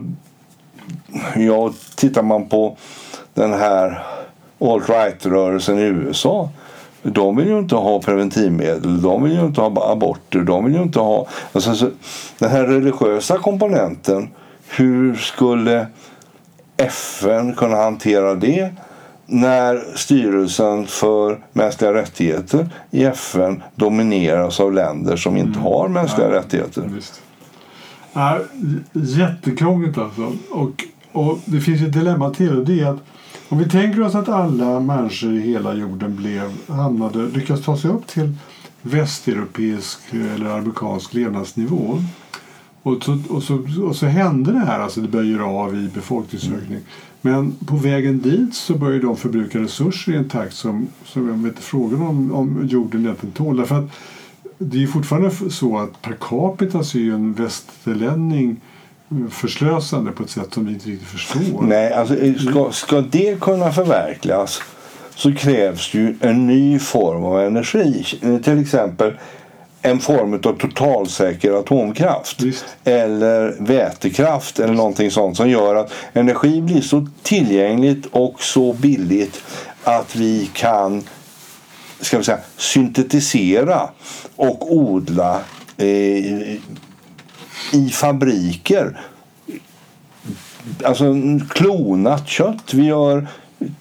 ja, 1.35 1.73
tittar 1.95 2.23
man 2.23 2.49
på 2.49 2.77
den 3.33 3.53
här 3.53 4.03
alt-right-rörelsen 4.59 5.79
i 5.79 5.81
USA 5.81 6.49
de 7.11 7.35
vill 7.35 7.47
ju 7.47 7.59
inte 7.59 7.75
ha 7.75 7.99
preventivmedel, 7.99 9.01
de 9.01 9.23
vill 9.23 9.33
ju 9.33 9.45
inte 9.45 9.61
ha 9.61 9.91
aborter, 9.91 10.39
de 10.39 10.65
vill 10.65 10.75
ju 10.75 10.81
inte 10.81 10.99
ha... 10.99 11.27
Alltså, 11.51 11.75
så, 11.75 11.89
den 12.39 12.49
här 12.49 12.63
religiösa 12.63 13.37
komponenten, 13.37 14.29
hur 14.69 15.15
skulle 15.15 15.87
FN 16.77 17.53
kunna 17.53 17.75
hantera 17.75 18.35
det 18.35 18.71
när 19.25 19.83
styrelsen 19.95 20.87
för 20.87 21.39
mänskliga 21.53 21.93
rättigheter 21.93 22.69
i 22.91 23.03
FN 23.03 23.63
domineras 23.75 24.59
av 24.59 24.73
länder 24.73 25.15
som 25.17 25.37
inte 25.37 25.59
mm. 25.59 25.61
har 25.61 25.87
mänskliga 25.87 26.27
ja, 26.27 26.35
rättigheter? 26.35 26.89
Visst. 26.95 27.21
Jättekrångligt 28.93 29.97
alltså. 29.97 30.33
Och, 30.49 30.83
och 31.11 31.39
det 31.45 31.61
finns 31.61 31.81
ett 31.81 31.93
dilemma 31.93 32.29
till. 32.29 32.65
Det 32.65 32.79
är 32.79 32.85
att 32.85 32.99
om 33.49 33.57
vi 33.57 33.69
tänker 33.69 34.01
oss 34.01 34.15
att 34.15 34.29
alla 34.29 34.79
människor 34.79 35.33
i 35.33 35.39
hela 35.39 35.73
jorden 35.73 36.15
blev, 36.15 36.51
hamnade, 36.67 37.19
lyckas 37.19 37.65
ta 37.65 37.77
sig 37.77 37.91
upp 37.91 38.07
till 38.07 38.33
västeuropeisk 38.81 39.99
eller 40.11 40.49
amerikansk 40.49 41.13
levnadsnivå 41.13 41.99
och 42.87 43.03
så, 43.03 43.17
och, 43.29 43.43
så, 43.43 43.59
och 43.81 43.95
så 43.95 44.05
hände 44.05 44.51
det 44.51 44.59
här, 44.59 44.79
alltså 44.79 45.01
det 45.01 45.07
böjer 45.07 45.39
av 45.39 45.75
i 45.75 45.89
befolkningsökning. 45.93 46.79
Men 47.21 47.51
på 47.51 47.75
vägen 47.75 48.21
dit 48.21 48.55
så 48.55 48.73
börjar 48.73 48.99
de 48.99 49.17
förbruka 49.17 49.59
resurser 49.59 50.13
i 50.13 50.15
en 50.15 50.29
takt 50.29 50.53
som, 50.53 50.87
som 51.05 51.27
jag 51.27 51.33
vet 51.33 51.45
inte 51.45 51.61
frågan 51.61 52.01
om, 52.01 52.31
om 52.31 52.67
jorden 52.67 53.01
egentligen 53.05 53.33
tål. 53.33 53.57
Därför 53.57 53.75
att 53.75 53.89
det 54.57 54.83
är 54.83 54.87
fortfarande 54.87 55.31
så 55.49 55.77
att 55.77 56.01
per 56.01 56.17
capita 56.19 56.83
så 56.83 56.97
är 56.97 57.01
ju 57.01 57.13
en 57.13 57.33
västerlänning 57.33 58.61
eh, 59.11 59.27
förslösande 59.29 60.11
på 60.11 60.23
ett 60.23 60.29
sätt 60.29 60.53
som 60.53 60.65
vi 60.65 60.73
inte 60.73 60.89
riktigt 60.89 61.07
förstår. 61.07 61.61
Nej, 61.61 61.93
alltså, 61.93 62.15
eh, 62.17 62.35
ska, 62.35 62.71
ska 62.71 63.01
det 63.01 63.39
kunna 63.39 63.71
förverkligas 63.71 64.61
så 65.15 65.33
krävs 65.33 65.93
ju 65.93 66.15
en 66.21 66.47
ny 66.47 66.79
form 66.79 67.23
av 67.23 67.39
energi. 67.39 68.05
Eh, 68.21 68.37
till 68.37 68.59
exempel 68.59 69.13
en 69.89 69.99
form 69.99 70.33
av 70.33 70.57
totalsäker 70.57 71.59
atomkraft 71.59 72.41
Visst. 72.41 72.65
eller 72.83 73.55
vätekraft 73.59 74.59
eller 74.59 74.73
någonting 74.73 75.11
sånt 75.11 75.37
som 75.37 75.49
gör 75.49 75.75
att 75.75 75.91
energi 76.13 76.61
blir 76.61 76.81
så 76.81 77.07
tillgängligt 77.23 78.05
och 78.11 78.43
så 78.43 78.73
billigt 78.73 79.43
att 79.83 80.15
vi 80.15 80.49
kan 80.53 81.03
ska 81.99 82.17
vi 82.17 82.23
säga, 82.23 82.39
syntetisera 82.57 83.89
och 84.35 84.75
odla 84.75 85.41
eh, 85.77 85.87
i 87.73 87.89
fabriker. 87.91 88.99
Alltså 90.83 91.15
klonat 91.49 92.27
kött. 92.27 92.73
Vi 92.73 92.85
gör 92.85 93.27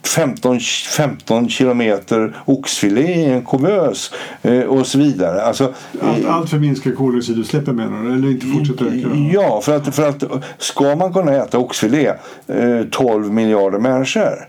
15, 0.02 0.60
15 0.96 1.48
kilometer 1.48 2.36
oxfilé 2.44 3.14
i 3.14 3.24
en 3.24 3.44
kuvös 3.44 4.10
eh, 4.42 4.60
och 4.60 4.86
så 4.86 4.98
vidare. 4.98 5.42
Alltså, 5.42 5.74
allt, 6.02 6.26
allt 6.26 6.50
för 6.50 6.58
minska 6.58 6.92
koldioxidutsläppen 6.92 7.76
menar 7.76 8.04
du? 8.04 8.14
Eller 8.14 8.30
inte 8.30 8.46
fortsätta 8.46 8.84
öka? 8.84 9.08
Ja, 9.32 9.60
för 9.60 9.76
att, 9.76 9.94
för 9.94 10.08
att 10.08 10.24
ska 10.58 10.96
man 10.96 11.12
kunna 11.12 11.32
äta 11.32 11.58
oxfilé 11.58 12.12
eh, 12.46 12.82
12 12.90 13.32
miljarder 13.32 13.78
människor 13.78 14.48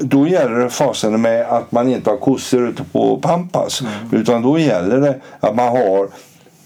då 0.00 0.28
gäller 0.28 0.58
det 0.58 0.70
fasen 0.70 1.22
med 1.22 1.46
att 1.46 1.72
man 1.72 1.88
inte 1.88 2.10
har 2.10 2.16
kossor 2.16 2.68
ute 2.68 2.84
på 2.84 3.16
Pampas. 3.16 3.80
Mm. 3.80 3.92
Utan 4.20 4.42
då 4.42 4.58
gäller 4.58 5.00
det 5.00 5.20
att 5.40 5.56
man 5.56 5.68
har 5.68 6.08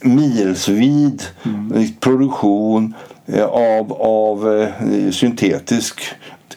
milsvid 0.00 1.22
mm. 1.44 1.88
produktion 2.00 2.94
eh, 3.26 3.44
av, 3.44 3.92
av 3.92 4.60
eh, 4.60 5.10
syntetisk 5.10 6.02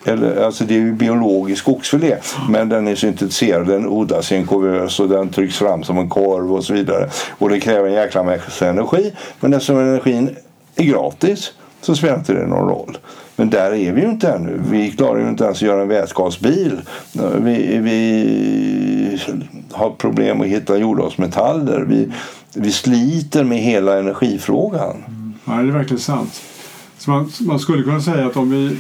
eller, 0.06 0.44
alltså 0.44 0.64
det 0.64 0.76
är 0.76 0.80
ju 0.80 0.94
biologisk 0.94 1.62
skogsfilé 1.62 2.12
mm. 2.12 2.52
men 2.52 2.70
den 2.70 2.88
är 2.88 2.96
syntetiserad, 2.96 3.68
den 3.68 3.88
odlas 3.88 4.32
i 4.32 4.36
en 4.36 4.48
kuvös 4.48 5.00
och 5.00 5.10
den 5.10 5.30
trycks 5.30 5.58
fram 5.58 5.84
som 5.84 5.98
en 5.98 6.10
korv 6.10 6.54
och 6.54 6.64
så 6.64 6.74
vidare. 6.74 7.10
Och 7.30 7.50
det 7.50 7.60
kräver 7.60 7.88
en 7.88 7.94
jäkla 7.94 8.24
massa 8.24 8.68
energi 8.68 9.14
men 9.40 9.54
eftersom 9.54 9.80
energin 9.80 10.36
är 10.76 10.84
gratis 10.84 11.52
så 11.82 11.96
spelar 11.96 12.18
inte 12.18 12.34
det 12.34 12.48
någon 12.48 12.70
roll. 12.70 12.98
Men 13.36 13.50
där 13.50 13.74
är 13.74 13.92
vi 13.92 14.02
ju 14.02 14.08
inte 14.08 14.30
ännu. 14.30 14.62
Vi 14.72 14.92
klarar 14.92 15.20
ju 15.20 15.30
inte 15.30 15.44
ens 15.44 15.58
att 15.58 15.62
göra 15.62 15.82
en 15.82 15.88
vätgasbil. 15.88 16.82
Vi, 17.38 17.78
vi 17.78 19.20
har 19.72 19.90
problem 19.90 20.42
att 20.42 20.48
hitta 20.48 20.78
jordartsmetaller. 20.78 21.82
Vi, 21.82 22.12
vi 22.54 22.72
sliter 22.72 23.44
med 23.44 23.58
hela 23.58 24.00
energifrågan. 24.00 25.04
Mm. 25.08 25.34
Ja, 25.46 25.54
det 25.54 25.70
är 25.70 25.78
verkligen 25.78 26.00
sant. 26.00 26.42
Så 26.98 27.12
man, 27.12 27.32
man 27.42 27.60
skulle 27.60 27.84
kunna 27.84 28.02
säga 28.02 28.26
att 28.26 28.38
om 28.38 28.52
vi 28.52 28.78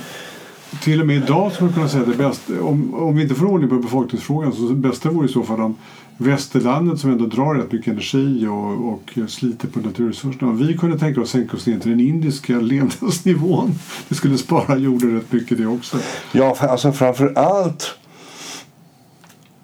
till 0.81 1.01
och 1.01 1.07
med 1.07 1.15
idag 1.15 1.51
skulle 1.51 1.73
kunna 1.73 1.89
säga 1.89 2.03
att 2.03 2.09
det 2.09 2.17
bästa, 2.17 2.61
om, 2.61 2.93
om 2.93 3.15
vi 3.15 3.23
inte 3.23 3.35
får 3.35 3.45
ordning 3.45 3.69
på 3.69 3.75
befolkningsfrågan 3.75 4.53
så 4.53 4.61
det 4.61 4.75
bästa 4.75 5.09
vore 5.09 5.25
i 5.25 5.29
så 5.31 5.43
fall 5.43 5.61
om 5.61 5.75
västerlandet 6.17 6.99
som 6.99 7.11
ändå 7.11 7.25
drar 7.25 7.55
rätt 7.55 7.71
mycket 7.71 7.87
energi 7.87 8.47
och, 8.47 8.93
och 8.93 9.29
sliter 9.29 9.67
på 9.67 9.79
naturresurserna. 9.79 10.51
Om 10.51 10.57
vi 10.57 10.77
kunde 10.77 10.99
tänka 10.99 11.21
oss 11.21 11.29
sänka 11.29 11.57
oss 11.57 11.67
ner 11.67 11.79
till 11.79 11.91
den 11.91 11.99
indiska 11.99 12.53
levnadsnivån. 12.59 13.71
Det 14.09 14.15
skulle 14.15 14.37
spara 14.37 14.77
jorden 14.77 15.15
rätt 15.15 15.31
mycket 15.31 15.57
det 15.57 15.65
också. 15.65 15.97
Ja, 16.31 16.55
alltså 16.59 16.91
framför 16.91 17.33
allt 17.35 17.95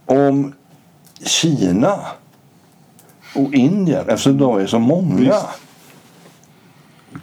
om 0.05 0.53
Kina 1.25 1.99
och 3.35 3.53
Indien, 3.53 4.09
eftersom 4.09 4.37
de 4.37 4.57
är 4.57 4.67
så 4.67 4.79
många 4.79 5.15
Visst. 5.15 5.45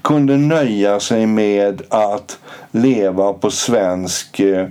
Kunde 0.02 0.36
nöja 0.36 1.00
sig 1.00 1.26
med 1.26 1.82
att 1.88 2.38
leva 2.70 3.32
på 3.32 3.50
svensk 3.50 4.40
eh, 4.40 4.66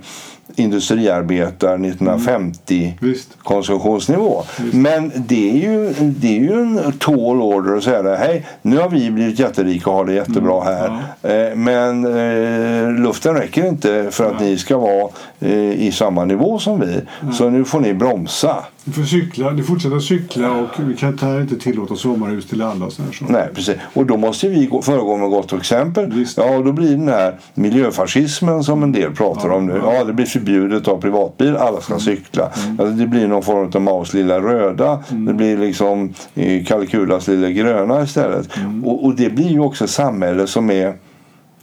industriarbetare 0.58 1.74
1950 1.74 2.98
mm. 3.02 3.14
konsumtionsnivå. 3.42 4.42
Visst. 4.58 4.74
Men 4.74 5.12
det 5.16 5.50
är, 5.50 5.54
ju, 5.54 5.94
det 6.00 6.36
är 6.36 6.40
ju 6.40 6.52
en 6.52 6.92
tall 6.98 7.42
order 7.42 7.76
att 7.76 7.84
säga 7.84 8.02
det. 8.02 8.16
Hej, 8.16 8.46
nu 8.62 8.78
har 8.78 8.88
vi 8.88 9.10
blivit 9.10 9.38
jätterika 9.38 9.90
och 9.90 9.96
har 9.96 10.04
det 10.04 10.12
jättebra 10.12 10.62
mm. 10.62 10.74
här. 10.74 11.02
Ja. 11.22 11.28
Eh, 11.30 11.56
men 11.56 12.04
eh, 12.04 12.92
luften 13.02 13.34
räcker 13.34 13.66
inte 13.66 14.10
för 14.10 14.26
att 14.26 14.40
ja. 14.40 14.46
ni 14.46 14.58
ska 14.58 14.78
vara 14.78 15.08
eh, 15.40 15.72
i 15.72 15.92
samma 15.92 16.24
nivå 16.24 16.58
som 16.58 16.80
vi. 16.80 17.00
Ja. 17.20 17.32
Så 17.32 17.50
nu 17.50 17.64
får 17.64 17.80
ni 17.80 17.94
bromsa. 17.94 18.64
Ni 18.88 18.94
får 18.94 19.02
cykla, 19.02 19.50
ni 19.50 19.62
fortsätter 19.62 19.98
cykla 19.98 20.52
och 20.52 20.68
vi 20.78 20.96
kan 20.96 21.18
här 21.18 21.40
inte 21.40 21.56
tillåta 21.56 21.96
sommarhus 21.96 22.46
till 22.46 22.62
alla. 22.62 22.86
Och 22.86 22.92
så 22.92 23.02
Nej, 23.28 23.48
precis. 23.54 23.76
Och 23.94 24.06
då 24.06 24.16
måste 24.16 24.48
vi 24.48 24.70
föregå 24.82 25.16
med 25.16 25.30
gott 25.30 25.52
exempel. 25.52 26.12
Visst. 26.12 26.38
Ja, 26.38 26.56
och 26.56 26.64
då 26.64 26.72
blir 26.72 26.90
den 26.90 27.08
här 27.08 27.38
miljöfascismen 27.54 28.64
som 28.64 28.82
en 28.82 28.92
del 28.92 29.14
pratar 29.14 29.48
om 29.48 29.66
nu. 29.66 29.80
Ja, 29.84 30.04
det 30.04 30.12
blir 30.12 30.26
förbjudet 30.26 30.80
att 30.80 30.86
ha 30.86 31.00
privatbil, 31.00 31.56
alla 31.56 31.80
ska 31.80 31.92
mm. 31.92 32.00
cykla. 32.00 32.50
Mm. 32.64 32.80
Alltså, 32.80 32.94
det 32.94 33.06
blir 33.06 33.26
någon 33.26 33.42
form 33.42 33.70
av 33.74 33.82
Maos 33.82 34.14
lilla 34.14 34.40
röda. 34.40 35.02
Mm. 35.10 35.24
Det 35.24 35.34
blir 35.34 35.58
liksom 35.58 36.14
eh, 36.34 36.64
Kalkulas 36.64 37.28
lilla 37.28 37.50
gröna 37.50 38.02
istället. 38.02 38.56
Mm. 38.56 38.84
Och, 38.84 39.04
och 39.04 39.14
det 39.14 39.30
blir 39.30 39.48
ju 39.48 39.60
också 39.60 39.84
ett 39.84 39.90
samhälle 39.90 40.46
som 40.46 40.70
är 40.70 40.94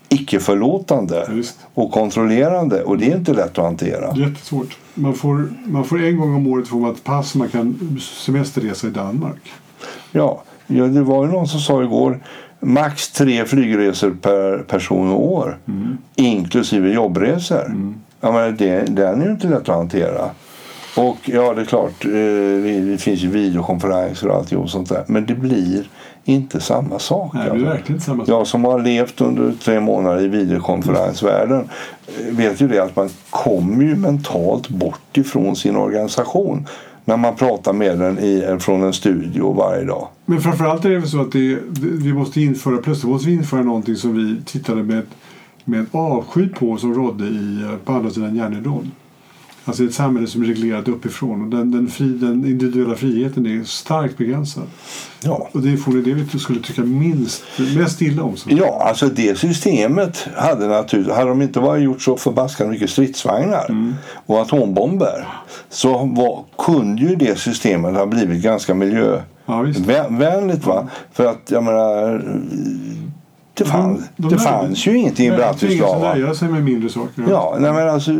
icke-förlåtande 0.09 1.43
och 1.73 1.91
kontrollerande 1.91 2.83
och 2.83 2.97
det 2.97 3.11
är 3.11 3.17
inte 3.17 3.33
lätt 3.33 3.57
att 3.57 3.65
hantera. 3.65 4.15
Jättesvårt. 4.15 4.77
Man 4.95 5.13
får, 5.13 5.49
man 5.65 5.85
får 5.85 6.03
en 6.03 6.17
gång 6.17 6.35
om 6.35 6.47
året 6.47 6.67
få 6.67 6.91
ett 6.91 7.03
pass 7.03 7.35
man 7.35 7.49
kan 7.49 7.99
semesterresa 8.01 8.87
i 8.87 8.89
Danmark. 8.89 9.53
Ja, 10.11 10.43
ja 10.67 10.83
det 10.83 11.01
var 11.01 11.25
ju 11.25 11.31
någon 11.31 11.47
som 11.47 11.59
sa 11.59 11.83
igår 11.83 12.19
max 12.59 13.11
tre 13.11 13.45
flygresor 13.45 14.17
per 14.21 14.57
person 14.57 15.11
och 15.11 15.33
år 15.33 15.57
mm. 15.67 15.97
inklusive 16.15 16.93
jobbresor. 16.93 17.65
Mm. 17.65 17.95
Ja, 18.21 18.31
men 18.31 18.57
det, 18.57 18.95
den 18.95 19.21
är 19.21 19.25
ju 19.25 19.31
inte 19.31 19.47
lätt 19.47 19.69
att 19.69 19.75
hantera. 19.75 20.29
Och 20.95 21.17
ja, 21.25 21.53
det 21.53 21.61
är 21.61 21.65
klart, 21.65 22.05
eh, 22.05 22.11
det 22.91 22.97
finns 23.01 23.19
ju 23.19 23.29
videokonferenser 23.29 24.27
och 24.27 24.35
alltihop 24.35 24.69
sånt 24.69 24.89
där. 24.89 25.03
Men 25.07 25.25
det 25.25 25.35
blir 25.35 25.89
inte 26.23 26.59
samma 26.59 26.99
sak. 26.99 27.33
Nej, 27.33 27.43
det 27.45 27.51
blir 27.51 27.61
alltså. 27.61 27.75
verkligen 27.77 27.95
inte 27.95 28.05
samma 28.05 28.25
sak. 28.25 28.29
Jag 28.29 28.47
som 28.47 28.65
har 28.65 28.79
levt 28.79 29.21
under 29.21 29.53
tre 29.63 29.79
månader 29.79 30.23
i 30.23 30.27
videokonferensvärlden 30.27 31.69
eh, 32.07 32.35
vet 32.35 32.61
ju 32.61 32.67
det 32.67 32.79
att 32.79 32.95
man 32.95 33.09
kommer 33.29 33.83
ju 33.83 33.95
mentalt 33.95 34.69
bort 34.69 35.17
ifrån 35.17 35.55
sin 35.55 35.75
organisation 35.75 36.67
när 37.05 37.17
man 37.17 37.35
pratar 37.35 37.73
med 37.73 37.99
den 37.99 38.19
i, 38.19 38.57
från 38.59 38.83
en 38.83 38.93
studio 38.93 39.53
varje 39.53 39.83
dag. 39.83 40.07
Men 40.25 40.41
framförallt 40.41 40.85
är 40.85 40.89
det 40.89 40.99
väl 40.99 41.09
så 41.09 41.21
att 41.21 41.31
det, 41.31 41.57
vi 41.81 42.13
måste 42.13 42.41
införa, 42.41 42.77
plötsligt 42.77 43.11
måste 43.11 43.29
vi 43.29 43.33
införa 43.33 43.63
någonting 43.63 43.95
som 43.95 44.17
vi 44.17 44.43
tittade 44.45 44.83
med, 44.83 45.01
med 45.63 45.85
avsky 45.91 46.47
på 46.47 46.77
som 46.77 46.93
rådde 46.93 47.25
i, 47.25 47.65
på 47.85 47.93
andra 47.93 48.09
sidan 48.09 48.35
järnridån. 48.35 48.91
Alltså 49.67 49.83
ett 49.83 49.93
samhälle 49.93 50.27
som 50.27 50.43
är 50.43 50.45
reglerat 50.45 50.87
uppifrån 50.87 51.41
och 51.41 51.47
den, 51.47 51.71
den, 51.71 51.87
fri, 51.87 52.07
den 52.07 52.45
individuella 52.45 52.95
friheten 52.95 53.45
är 53.45 53.63
starkt 53.63 54.17
begränsad. 54.17 54.63
Ja. 55.23 55.49
Och 55.51 55.61
det 55.61 55.73
är 55.73 55.77
förmodligen 55.77 56.19
det 56.19 56.25
vi 56.33 56.39
skulle 56.39 56.59
tycka 56.59 56.81
minst, 56.81 57.43
mest 57.77 58.01
illa 58.01 58.23
om. 58.23 58.37
Så. 58.37 58.49
Ja, 58.51 58.83
alltså 58.87 59.07
det 59.07 59.37
systemet 59.37 60.27
hade 60.35 60.67
naturligtvis, 60.67 61.15
hade 61.15 61.29
de 61.29 61.41
inte 61.41 61.59
varit 61.59 61.83
gjort 61.83 62.01
så 62.01 62.17
förbaskat 62.17 62.69
mycket 62.69 62.89
stridsvagnar 62.89 63.95
och 64.25 64.41
atombomber 64.41 65.27
så 65.69 66.05
var, 66.05 66.43
kunde 66.57 67.01
ju 67.01 67.15
det 67.15 67.39
systemet 67.39 67.95
ha 67.95 68.05
blivit 68.05 68.43
ganska 68.43 68.73
Ja, 69.45 69.61
miljövänligt. 69.61 70.65
Va? 70.65 70.87
För 71.13 71.25
att 71.25 71.51
jag 71.51 71.63
menar, 71.63 72.23
det, 73.57 73.65
fann, 73.65 73.93
de 73.95 74.03
det 74.17 74.23
nöjde- 74.23 74.39
fanns 74.43 74.87
ju 74.87 74.97
ingenting 74.97 75.27
i 75.27 75.31
Bratislava. 75.31 76.13
nöja 76.13 76.33
sig 76.33 76.47
med 76.49 76.63
mindre 76.63 76.89
saker. 76.89 77.23
Ja, 77.29 77.55
nej 77.59 77.73
men 77.73 77.89
alltså, 77.89 78.11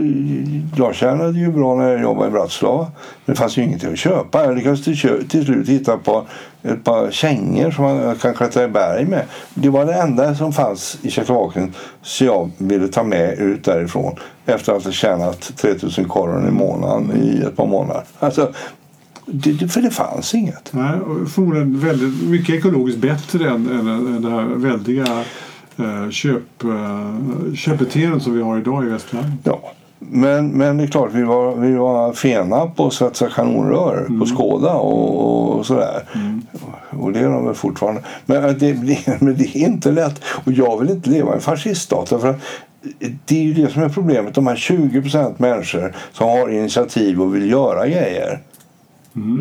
jag 0.78 0.96
tjänade 0.96 1.40
ju 1.40 1.52
bra 1.52 1.76
när 1.76 1.92
jag 1.92 2.02
jobbade 2.02 2.28
i 2.28 2.32
Bratislava. 2.32 2.88
Det 3.26 3.36
fanns 3.36 3.58
ju 3.58 3.64
ingenting 3.64 3.92
att 3.92 4.00
köpa. 4.00 4.46
Jag 4.46 4.56
lyckades 4.56 4.84
till, 4.84 5.28
till 5.30 5.46
slut 5.46 5.70
hitta 5.70 5.98
på 5.98 6.24
ett 6.64 6.84
par 6.84 7.12
kängor 7.12 7.72
som 7.72 7.84
man 7.84 8.16
kan 8.16 8.34
klättra 8.34 8.64
i 8.64 8.68
berg 8.68 9.06
med. 9.06 9.24
Det 9.54 9.70
var 9.70 9.86
det 9.86 9.94
enda 9.94 10.36
som 10.36 10.54
fanns 10.54 10.98
i 11.02 11.10
Tjeckoslovakien 11.12 11.74
så 12.02 12.26
jag 12.26 12.52
ville 12.58 12.88
ta 12.88 13.04
med 13.04 13.34
ut 13.40 13.64
därifrån 13.64 14.16
efter 14.46 14.74
att 14.74 14.84
ha 14.84 14.92
tjänat 14.92 15.52
3000 15.58 16.06
koron 16.08 16.48
i 16.48 16.52
månaden 16.52 17.12
i 17.24 17.42
ett 17.48 17.56
par 17.56 17.66
månader. 17.68 18.04
Alltså, 18.20 18.52
det, 19.26 19.68
för 19.68 19.82
det 19.82 19.90
fanns 19.92 20.34
inget. 20.36 20.74
Nej, 20.74 21.00
och 21.00 21.30
förmodligen 21.30 21.80
väldigt, 21.80 22.30
mycket 22.30 22.56
ekologiskt 22.56 23.02
bättre 23.02 23.50
än, 23.50 23.70
än, 23.70 24.22
det 24.22 24.30
här 24.30 24.44
väldiga 24.44 25.24
eh, 25.78 26.10
köp, 26.10 26.64
eh, 26.64 27.54
köpbeteendet 27.56 28.24
som 28.24 28.34
vi 28.34 28.42
har 28.42 28.58
idag 28.58 28.86
i 28.86 28.90
västvärlden. 28.90 29.38
Ja. 29.44 29.72
Men, 30.00 30.48
men 30.48 30.78
det 30.78 30.84
är 30.84 30.88
klart, 30.88 31.10
vi 31.14 31.24
var, 31.24 31.56
vi 31.56 31.76
var 31.76 32.14
fena 32.14 32.66
på 32.66 32.88
att 32.88 32.94
svetsa 32.94 33.30
kanonrör 33.30 34.20
på 34.20 34.26
Skåda 34.26 34.74
och, 34.74 35.56
och 35.56 35.66
sådär. 35.66 36.04
Och 36.90 37.12
det 37.12 37.20
är 37.20 37.30
de 37.30 37.46
väl 37.46 37.56
fortfarande. 37.56 38.02
Men 38.26 38.42
det, 38.44 38.74
det, 38.74 39.06
men 39.22 39.38
det 39.38 39.58
är 39.58 39.58
inte 39.58 39.92
lätt. 39.92 40.22
Och 40.26 40.52
jag 40.52 40.80
vill 40.80 40.90
inte 40.90 41.10
leva 41.10 41.32
i 41.32 41.36
en 41.36 41.42
fasciststat. 41.42 42.10
För 42.10 42.36
det 43.26 43.38
är 43.38 43.44
ju 43.44 43.54
det 43.54 43.72
som 43.72 43.84
är 43.84 43.90
problemet. 43.90 44.36
De 44.36 44.48
här 44.48 44.56
20 44.56 45.02
procent 45.02 45.40
människor 45.40 45.96
som 46.12 46.30
har 46.30 46.50
initiativ 46.50 47.22
och 47.22 47.36
vill 47.36 47.52
göra 47.52 47.88
grejer. 47.88 48.40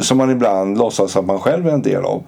Som 0.01 0.19
man 0.19 0.31
ibland 0.31 0.79
låtsas 0.79 1.17
att 1.17 1.25
man 1.25 1.39
själv 1.39 1.67
är 1.69 1.73
en 1.73 1.83
del 1.83 2.05
av. 2.05 2.23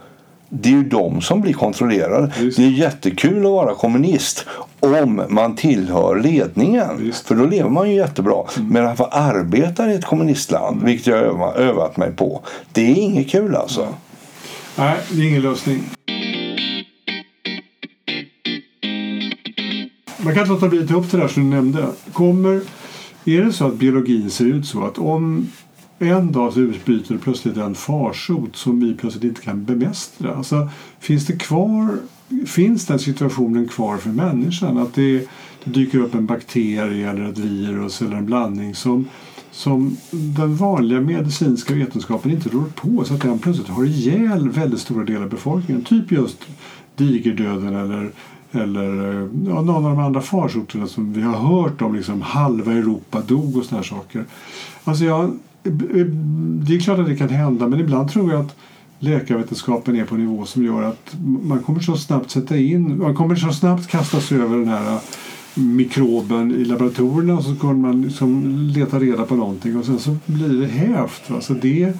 Det 0.48 0.68
är 0.68 0.72
ju 0.72 0.84
de 0.84 1.20
som 1.20 1.40
blir 1.40 1.52
kontrollerade. 1.52 2.32
Visst. 2.40 2.56
Det 2.56 2.64
är 2.64 2.70
jättekul 2.70 3.36
att 3.46 3.52
vara 3.52 3.74
kommunist 3.74 4.46
om 4.80 5.22
man 5.28 5.56
tillhör 5.56 6.20
ledningen. 6.20 6.88
Visst. 6.98 7.26
För 7.26 7.34
då 7.34 7.46
lever 7.46 7.70
man 7.70 7.90
ju 7.90 7.96
jättebra. 7.96 8.44
Men 8.60 8.86
att 8.86 8.98
vara 8.98 9.08
arbetare 9.10 9.92
i 9.92 9.94
ett 9.94 10.04
kommunistland, 10.04 10.82
vilket 10.82 11.06
jag 11.06 11.16
har 11.16 11.24
öva- 11.24 11.54
övat 11.54 11.96
mig 11.96 12.10
på, 12.12 12.42
det 12.72 12.90
är 12.90 12.94
inget 12.94 13.30
kul 13.30 13.54
alltså. 13.56 13.88
Nej, 14.78 14.96
det 15.12 15.22
är 15.22 15.26
ingen 15.28 15.42
lösning. 15.42 15.82
Man 20.18 20.34
kan 20.34 20.42
inte 20.42 20.52
låta 20.54 20.68
bli 20.68 20.82
att 20.82 20.88
ta 20.88 20.94
upp 20.96 21.10
det 21.10 21.16
där 21.18 21.28
som 21.28 21.50
du 21.50 21.56
nämnde. 21.56 21.86
Kommer, 22.12 22.60
är 23.24 23.42
det 23.42 23.52
så 23.52 23.66
att 23.66 23.74
biologin 23.74 24.30
ser 24.30 24.44
ut 24.44 24.66
så 24.66 24.84
att 24.84 24.98
om 24.98 25.48
en 25.98 26.32
dag 26.32 26.52
så 26.52 26.60
utbryter 26.60 27.14
det 27.14 27.20
plötsligt 27.20 27.56
en 27.56 27.74
farsot 27.74 28.56
som 28.56 28.80
vi 28.80 28.94
plötsligt 28.94 29.24
inte 29.24 29.40
kan 29.40 29.64
bemästra. 29.64 30.34
Alltså, 30.34 30.68
finns 31.00 31.26
det 31.26 31.36
kvar 31.36 31.98
Finns 32.46 32.86
den 32.86 32.98
situationen 32.98 33.68
kvar 33.68 33.96
för 33.96 34.10
människan? 34.10 34.78
Att 34.78 34.94
det, 34.94 35.18
det 35.64 35.70
dyker 35.70 35.98
upp 35.98 36.14
en 36.14 36.26
bakterie 36.26 37.10
eller 37.10 37.30
ett 37.30 37.38
virus 37.38 38.02
eller 38.02 38.16
en 38.16 38.26
blandning 38.26 38.74
som, 38.74 39.08
som 39.50 39.96
den 40.10 40.56
vanliga 40.56 41.00
medicinska 41.00 41.74
vetenskapen 41.74 42.30
inte 42.30 42.48
rår 42.48 42.64
på 42.74 43.04
så 43.04 43.14
att 43.14 43.20
den 43.20 43.38
plötsligt 43.38 43.68
har 43.68 43.84
ihjäl 43.84 44.48
väldigt 44.48 44.80
stora 44.80 45.04
delar 45.04 45.22
av 45.22 45.30
befolkningen. 45.30 45.84
Typ 45.84 46.12
just 46.12 46.38
digerdöden 46.96 47.76
eller, 47.76 48.10
eller 48.52 49.14
ja, 49.48 49.62
någon 49.62 49.86
av 49.86 49.96
de 49.96 49.98
andra 49.98 50.20
farsoterna 50.20 50.86
som 50.86 51.12
vi 51.12 51.22
har 51.22 51.38
hört 51.38 51.82
om. 51.82 51.94
Liksom, 51.94 52.22
halva 52.22 52.72
Europa 52.72 53.20
dog 53.20 53.56
och 53.56 53.64
såna 53.64 53.80
här 53.80 53.88
saker. 53.88 54.24
Alltså 54.84 55.04
jag, 55.04 55.38
det 56.66 56.74
är 56.74 56.80
klart 56.80 56.98
att 56.98 57.06
det 57.06 57.16
kan 57.16 57.28
hända 57.28 57.68
men 57.68 57.80
ibland 57.80 58.10
tror 58.10 58.32
jag 58.32 58.40
att 58.40 58.56
läkarvetenskapen 58.98 59.96
är 59.96 60.04
på 60.04 60.14
en 60.14 60.20
nivå 60.20 60.44
som 60.44 60.64
gör 60.64 60.82
att 60.82 61.16
man 61.42 61.58
kommer 61.58 61.80
så 61.80 61.96
snabbt 61.96 62.30
sätta 62.30 62.56
in, 62.56 62.98
man 62.98 63.14
kommer 63.14 63.36
så 63.36 63.52
snabbt 63.52 63.88
kasta 63.88 64.20
sig 64.20 64.38
över 64.38 64.56
den 64.56 64.68
här 64.68 64.92
eh, 64.92 65.00
mikroben 65.54 66.54
i 66.54 66.64
laboratorierna 66.64 67.34
och 67.34 67.44
så 67.44 67.56
kommer 67.56 67.74
man 67.74 68.02
liksom 68.02 68.58
leta 68.74 68.98
reda 68.98 69.24
på 69.24 69.36
någonting 69.36 69.76
och 69.76 69.84
sen 69.84 69.98
så 69.98 70.16
blir 70.26 70.48
det 70.48 70.66
hävt. 70.66 71.30
Va? 71.30 71.40
Så 71.40 71.54
det, 71.54 71.92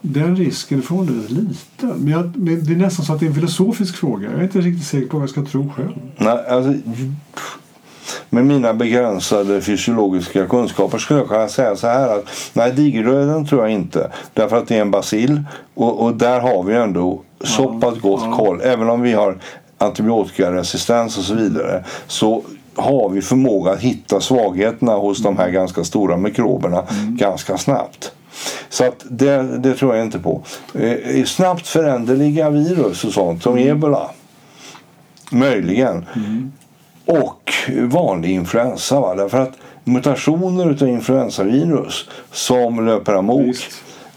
den 0.00 0.36
risken 0.36 0.78
är 0.78 0.82
förhållandevis 0.82 1.30
liten. 1.30 1.90
Men, 1.98 2.08
jag, 2.08 2.36
men 2.36 2.64
det 2.64 2.72
är 2.72 2.76
nästan 2.76 3.04
så 3.04 3.12
att 3.12 3.20
det 3.20 3.26
är 3.26 3.28
en 3.28 3.34
filosofisk 3.34 3.96
fråga. 3.96 4.30
Jag 4.30 4.40
är 4.40 4.44
inte 4.44 4.60
riktigt 4.60 4.86
säker 4.86 5.06
på 5.06 5.16
vad 5.16 5.22
jag 5.22 5.30
ska 5.30 5.44
tro 5.44 5.70
själv. 5.76 5.92
Nej, 6.18 6.46
alltså, 6.48 6.74
med 8.34 8.46
mina 8.46 8.74
begränsade 8.74 9.60
fysiologiska 9.60 10.46
kunskaper 10.46 10.98
skulle 10.98 11.20
jag 11.20 11.28
kunna 11.28 11.48
säga 11.48 11.76
så 11.76 11.86
här 11.86 12.08
att 12.08 12.24
nej, 12.52 12.72
digerdöden 12.72 13.46
tror 13.46 13.60
jag 13.60 13.70
inte. 13.70 14.10
Därför 14.32 14.56
att 14.56 14.68
det 14.68 14.76
är 14.76 14.80
en 14.80 14.90
bacill 14.90 15.42
och, 15.74 16.02
och 16.02 16.14
där 16.14 16.40
har 16.40 16.62
vi 16.62 16.74
ändå 16.74 17.22
så 17.44 17.80
pass 17.80 17.98
gott 17.98 18.36
koll. 18.36 18.60
Även 18.62 18.90
om 18.90 19.02
vi 19.02 19.12
har 19.12 19.38
antibiotikaresistens 19.78 21.18
och 21.18 21.24
så 21.24 21.34
vidare 21.34 21.84
så 22.06 22.42
har 22.76 23.08
vi 23.08 23.22
förmåga 23.22 23.72
att 23.72 23.80
hitta 23.80 24.20
svagheterna 24.20 24.92
hos 24.92 25.22
de 25.22 25.36
här 25.36 25.50
ganska 25.50 25.84
stora 25.84 26.16
mikroberna 26.16 26.84
ganska 27.08 27.58
snabbt. 27.58 28.12
Så 28.68 28.84
att 28.84 29.04
det, 29.10 29.58
det 29.58 29.74
tror 29.74 29.96
jag 29.96 30.04
inte 30.04 30.18
på. 30.18 30.42
Eh, 30.74 31.24
snabbt 31.24 31.66
föränderliga 31.66 32.50
virus 32.50 33.04
och 33.04 33.12
sånt 33.12 33.42
som 33.42 33.58
ebola. 33.58 34.10
Möjligen. 35.30 36.04
Och 37.06 37.52
vanlig 37.88 38.30
influensa. 38.30 39.00
Va? 39.00 39.14
Därför 39.14 39.38
att 39.38 39.52
mutationer 39.84 40.82
av 40.82 40.88
influensavirus 40.88 42.08
som 42.32 42.86
löper 42.86 43.14
amok. 43.14 43.56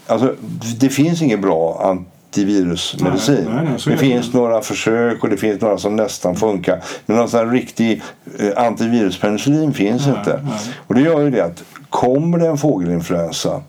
Alltså, 0.06 0.34
det 0.80 0.88
finns 0.88 1.22
ingen 1.22 1.40
bra 1.40 1.82
antivirusmedicin. 1.82 3.44
Nej, 3.48 3.64
nej, 3.64 3.78
det 3.84 3.90
det 3.90 3.96
finns 3.96 4.32
några 4.32 4.60
försök 4.60 5.22
och 5.22 5.30
det 5.30 5.36
finns 5.36 5.60
några 5.60 5.78
som 5.78 5.96
nästan 5.96 6.36
funkar. 6.36 6.82
Men 7.06 7.16
någon 7.16 7.28
sån 7.28 7.52
riktig 7.52 8.02
eh, 8.38 8.66
antiviruspenicillin 8.66 9.72
finns 9.72 10.06
Nej, 10.06 10.16
inte. 10.18 10.46
Och 10.86 10.94
det 10.94 11.00
gör 11.00 11.20
ju 11.20 11.30
det 11.30 11.44
att 11.44 11.64
kommer 11.90 12.38
det 12.38 12.46
en 12.46 12.58
fågelinfluensa 12.58 13.62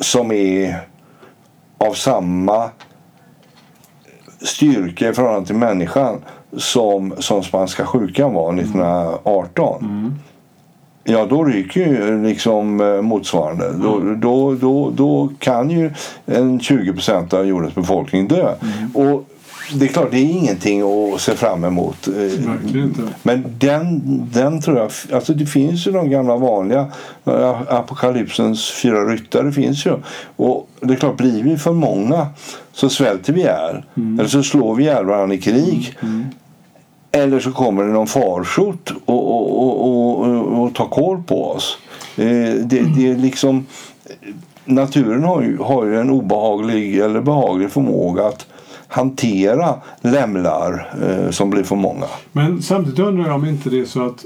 som 0.00 0.32
är 0.32 0.80
av 1.78 1.94
samma 1.94 2.70
styrka 4.40 5.08
i 5.08 5.12
förhållande 5.12 5.46
till 5.46 5.56
människan 5.56 6.20
som, 6.56 7.14
som 7.18 7.42
spanska 7.42 7.86
sjukan 7.86 8.32
var 8.34 8.52
1918. 8.58 10.14
Ja, 11.04 11.26
då 11.26 11.44
ryker 11.44 11.80
ju 11.80 12.22
liksom 12.22 12.80
eh, 12.80 13.02
motsvarande. 13.02 13.72
Då, 13.72 14.00
då, 14.16 14.54
då, 14.54 14.90
då 14.90 15.28
kan 15.38 15.70
ju 15.70 15.90
en 16.26 16.60
20 16.60 16.92
procent 16.92 17.32
av 17.32 17.46
jordens 17.46 17.74
befolkning 17.74 18.28
dö. 18.28 18.54
Och 18.94 19.24
det 19.74 19.84
är 19.84 19.88
klart, 19.88 20.08
det 20.10 20.16
är 20.18 20.30
ingenting 20.30 20.82
att 20.82 21.20
se 21.20 21.34
fram 21.34 21.64
emot. 21.64 22.08
eh. 22.08 22.14
Men 23.22 23.44
den, 23.58 24.00
den 24.32 24.60
tror 24.60 24.78
jag... 24.78 24.90
Alltså 25.12 25.34
det 25.34 25.46
finns 25.46 25.86
ju 25.86 25.90
de 25.92 26.10
gamla 26.10 26.36
vanliga 26.36 26.86
eh, 27.24 27.60
apokalypsens 27.68 28.70
fyra 28.70 29.04
ryttare 29.04 29.52
finns 29.52 29.86
ju. 29.86 29.96
Och 30.36 30.68
det 30.80 30.92
är 30.94 30.96
klart, 30.98 31.16
blir 31.16 31.42
vi 31.42 31.56
för 31.56 31.72
många 31.72 32.26
så 32.72 32.88
svälter 32.88 33.32
vi 33.32 33.40
ihjäl. 33.40 33.82
Eller 34.18 34.28
så 34.28 34.42
slår 34.42 34.74
vi 34.74 34.82
ihjäl 34.84 35.04
varandra 35.04 35.34
i 35.34 35.38
krig. 35.38 35.96
Eller 37.12 37.40
så 37.40 37.52
kommer 37.52 37.84
det 37.84 37.92
någon 37.92 38.06
farsot 38.06 38.90
och, 39.04 39.30
och, 39.30 39.62
och, 39.62 40.20
och, 40.20 40.62
och, 40.62 40.74
tar 40.74 40.86
koll 40.86 41.22
på 41.22 41.50
oss. 41.50 41.78
Eh, 42.16 42.24
det, 42.54 42.94
det 42.96 43.10
är 43.10 43.16
liksom... 43.16 43.66
Naturen 44.64 45.24
har 45.24 45.42
ju, 45.42 45.58
har 45.58 45.84
ju 45.84 46.00
en 46.00 46.10
obehaglig 46.10 46.98
eller 46.98 47.20
behaglig 47.20 47.70
förmåga 47.70 48.26
att 48.26 48.46
hantera 48.88 49.74
lämlar 50.00 50.94
eh, 51.02 51.30
som 51.30 51.50
blir 51.50 51.62
för 51.62 51.76
många. 51.76 52.06
Men 52.32 52.62
samtidigt 52.62 52.98
undrar 52.98 53.26
jag 53.26 53.34
om 53.34 53.44
inte 53.44 53.70
det 53.70 53.80
är 53.80 53.84
så 53.84 54.06
att 54.06 54.24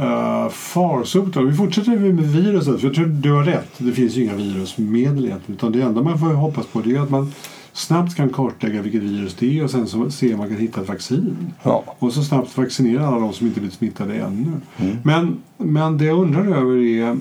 Uh, 0.00 0.48
farsoten. 0.48 1.46
Vi 1.46 1.56
fortsätter 1.56 1.90
med 1.90 2.26
viruset. 2.26 2.80
För 2.80 2.86
jag 2.86 2.94
tror 2.94 3.06
du 3.06 3.32
har 3.32 3.44
rätt. 3.44 3.70
Det 3.78 3.92
finns 3.92 4.14
ju 4.14 4.24
inga 4.24 4.34
virusmedel 4.34 5.24
egentligen. 5.24 5.56
Utan 5.56 5.72
det 5.72 5.80
enda 5.80 6.02
man 6.02 6.18
får 6.18 6.26
hoppas 6.26 6.66
på 6.66 6.80
det 6.80 6.96
är 6.96 7.00
att 7.00 7.10
man 7.10 7.32
snabbt 7.78 8.14
kan 8.14 8.30
kartlägga 8.30 8.82
vilket 8.82 9.02
virus 9.02 9.34
det 9.34 9.58
är 9.58 9.64
och 9.64 9.70
sen 9.70 9.86
så 9.86 10.10
se 10.10 10.32
om 10.32 10.38
man 10.38 10.48
kan 10.48 10.56
hitta 10.56 10.80
ett 10.80 10.88
vaccin. 10.88 11.52
Ja. 11.62 11.84
Och 11.98 12.12
så 12.12 12.22
snabbt 12.22 12.58
vaccinera 12.58 13.06
alla 13.06 13.18
de 13.18 13.32
som 13.32 13.46
inte 13.46 13.60
blivit 13.60 13.78
smittade 13.78 14.14
ännu. 14.14 14.52
Mm. 14.76 14.96
Men, 15.04 15.38
men 15.56 15.98
det 15.98 16.04
jag 16.04 16.18
undrar 16.18 16.46
över 16.46 16.76
är 16.76 17.16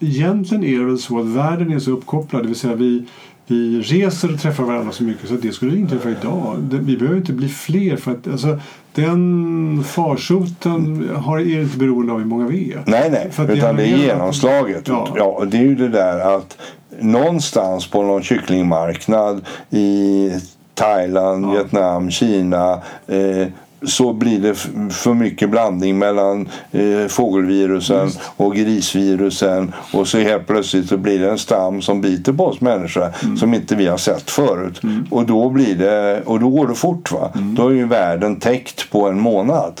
Egentligen 0.00 0.64
är 0.64 0.78
det 0.78 0.84
väl 0.84 0.98
så 0.98 1.18
att 1.18 1.26
världen 1.26 1.72
är 1.72 1.78
så 1.78 1.90
uppkopplad. 1.90 2.42
Det 2.42 2.46
vill 2.46 2.56
säga 2.56 2.74
vi, 2.74 3.04
vi 3.48 3.80
reser 3.80 4.32
och 4.32 4.40
träffar 4.40 4.64
varandra 4.64 4.92
så 4.92 5.02
mycket 5.02 5.28
så 5.28 5.34
det 5.34 5.52
skulle 5.52 5.76
inträffa 5.76 6.10
idag. 6.10 6.56
Vi 6.70 6.96
behöver 6.96 7.16
inte 7.18 7.32
bli 7.32 7.48
fler 7.48 7.96
för 7.96 8.10
att 8.10 8.28
alltså, 8.28 8.58
den 8.94 9.84
farsoten 9.84 11.08
har, 11.14 11.38
är 11.38 11.62
inte 11.62 11.78
beroende 11.78 12.12
av 12.12 12.18
hur 12.18 12.26
många 12.26 12.46
vi 12.46 12.72
är. 12.72 12.82
Nej, 12.86 13.10
nej, 13.10 13.28
För 13.30 13.50
utan 13.50 13.76
det 13.76 13.82
är 13.82 13.96
genomslaget. 13.96 14.88
Ja. 14.88 15.08
Ja. 15.16 15.44
det 15.46 15.56
är 15.56 15.62
ju 15.62 15.74
det 15.74 15.88
där 15.88 16.36
att 16.36 16.56
någonstans 17.00 17.86
på 17.86 18.02
någon 18.02 18.22
kycklingmarknad 18.22 19.46
i 19.70 20.30
Thailand, 20.74 21.44
Ja. 21.44 21.50
Vietnam, 21.50 22.10
Kina 22.10 22.72
eh, 23.06 23.46
så 23.86 24.12
blir 24.12 24.38
det 24.38 24.54
för 24.94 25.14
mycket 25.14 25.50
blandning 25.50 25.98
mellan 25.98 26.48
eh, 26.72 27.06
fågelvirusen 27.08 28.04
Just. 28.04 28.20
och 28.36 28.54
grisvirusen 28.56 29.74
och 29.92 30.08
så 30.08 30.18
helt 30.18 30.46
plötsligt 30.46 30.88
så 30.88 30.96
blir 30.96 31.18
det 31.18 31.30
en 31.30 31.38
stam 31.38 31.82
som 31.82 32.00
biter 32.00 32.32
på 32.32 32.46
oss 32.46 32.60
människor 32.60 33.12
Mm. 33.22 33.36
som 33.36 33.54
inte 33.54 33.76
vi 33.76 33.86
har 33.86 33.96
sett 33.98 34.30
förut. 34.30 34.80
Och, 35.10 35.26
då 35.26 35.50
blir 35.50 35.74
det, 35.74 36.22
och 36.24 36.40
då 36.40 36.48
går 36.48 36.66
det 36.68 36.74
fort. 36.74 37.12
Va? 37.12 37.30
Mm. 37.34 37.54
Då 37.54 37.68
är 37.68 37.72
ju 37.74 37.86
världen 37.86 38.36
täckt 38.40 38.90
på 38.90 39.08
en 39.08 39.20
månad. 39.20 39.80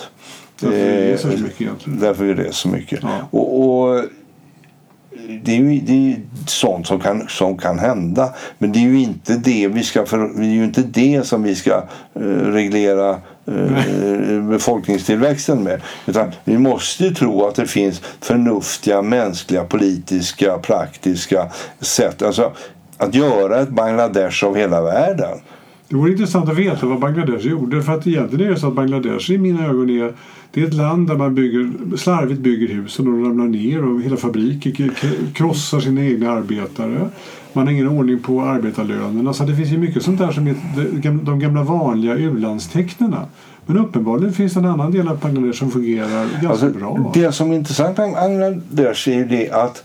Därför 0.60 0.76
vi 0.76 1.12
reser 1.12 1.28
så 1.28 1.34
Eh, 1.34 1.40
mycket 1.42 1.60
egentligen. 1.60 1.98
Därför 2.00 2.24
vi 2.24 2.34
reser 2.34 2.52
så 2.52 2.68
mycket. 2.68 2.98
Ja. 3.02 3.08
Och, 3.30 3.70
och 3.70 4.04
det 5.26 5.52
är 5.52 5.56
ju 5.56 5.80
det 5.80 5.92
är 5.92 5.96
ju 5.96 6.16
sånt 6.46 6.86
som 6.86 7.00
kan, 7.00 7.28
som 7.28 7.58
kan 7.58 7.78
hända. 7.78 8.34
Men 8.58 8.72
det 8.72 8.78
är 8.78 8.82
ju 8.82 9.00
inte 9.00 9.32
det, 9.36 9.68
vi 9.68 9.82
ska 9.82 10.06
för, 10.06 10.18
det 10.18 10.46
är 10.46 10.54
ju 10.54 10.64
inte 10.64 10.82
det 10.82 11.26
som 11.26 11.42
vi 11.42 11.54
ska 11.54 11.82
eh, 12.14 12.20
reglera 12.52 13.10
eh, 13.46 14.42
befolkningstillväxten 14.42 15.62
med. 15.62 15.80
Utan 16.06 16.32
vi 16.44 16.58
måste 16.58 17.04
ju 17.04 17.14
tro 17.14 17.46
att 17.46 17.54
det 17.54 17.66
finns 17.66 18.02
förnuftiga, 18.20 19.02
mänskliga, 19.02 19.64
politiska, 19.64 20.58
praktiska 20.58 21.48
sätt. 21.80 22.22
Alltså, 22.22 22.52
att 22.96 23.14
göra 23.14 23.60
ett 23.60 23.68
Bangladesh 23.68 24.44
av 24.44 24.56
hela 24.56 24.82
världen. 24.82 25.38
Det 25.88 25.96
vore 25.96 26.10
intressant 26.12 26.48
att 26.50 26.56
veta 26.58 26.86
vad 26.86 26.98
Bangladesh 27.00 27.46
gjorde. 27.46 27.82
För 27.82 27.92
att 27.92 28.06
egentligen 28.06 28.46
är 28.46 28.50
det 28.50 28.60
så 28.60 28.68
att 28.68 28.74
Bangladesh 28.74 29.30
i 29.32 29.38
mina 29.38 29.66
ögon 29.66 29.90
är, 29.90 30.12
det 30.50 30.62
är 30.62 30.66
ett 30.66 30.74
land 30.74 31.08
där 31.08 31.16
man 31.16 31.34
bygger, 31.34 31.96
slarvigt 31.96 32.40
bygger 32.40 32.66
husen 32.74 33.06
och 33.06 33.12
de 33.12 33.24
ramlar 33.24 33.44
ner 33.46 33.84
och 33.84 34.02
hela 34.02 34.16
fabriker 34.16 34.90
krossar 35.34 35.80
sina 35.80 36.04
egna 36.04 36.30
arbetare. 36.30 37.08
Man 37.52 37.66
har 37.66 37.72
ingen 37.72 37.88
ordning 37.88 38.18
på 38.18 38.42
arbetarlönerna. 38.42 39.32
Så 39.32 39.44
det 39.44 39.56
finns 39.56 39.68
ju 39.72 39.78
mycket 39.78 40.02
sånt 40.02 40.18
där 40.18 40.32
som 40.32 40.46
är 40.46 40.54
de 40.76 40.82
gam- 41.08 41.24
de 41.24 41.38
gamla 41.40 41.62
vanliga 41.62 42.14
u-landstecknena. 42.16 43.24
Men 43.66 43.78
uppenbarligen 43.78 44.32
finns 44.32 44.52
det 44.54 44.60
en 44.60 44.66
annan 44.66 44.92
del 44.92 45.08
av 45.08 45.18
Bangladesh 45.20 45.58
som 45.58 45.70
fungerar 45.70 46.22
ganska 46.42 46.48
Alltså, 46.48 46.70
bra. 46.78 47.10
det 47.14 47.32
som 47.32 47.50
är 47.52 47.56
intressant 47.56 47.98
med 47.98 48.12
Bangladesh 48.12 49.08
är 49.08 49.14
ju 49.14 49.24
det 49.24 49.50
att 49.50 49.84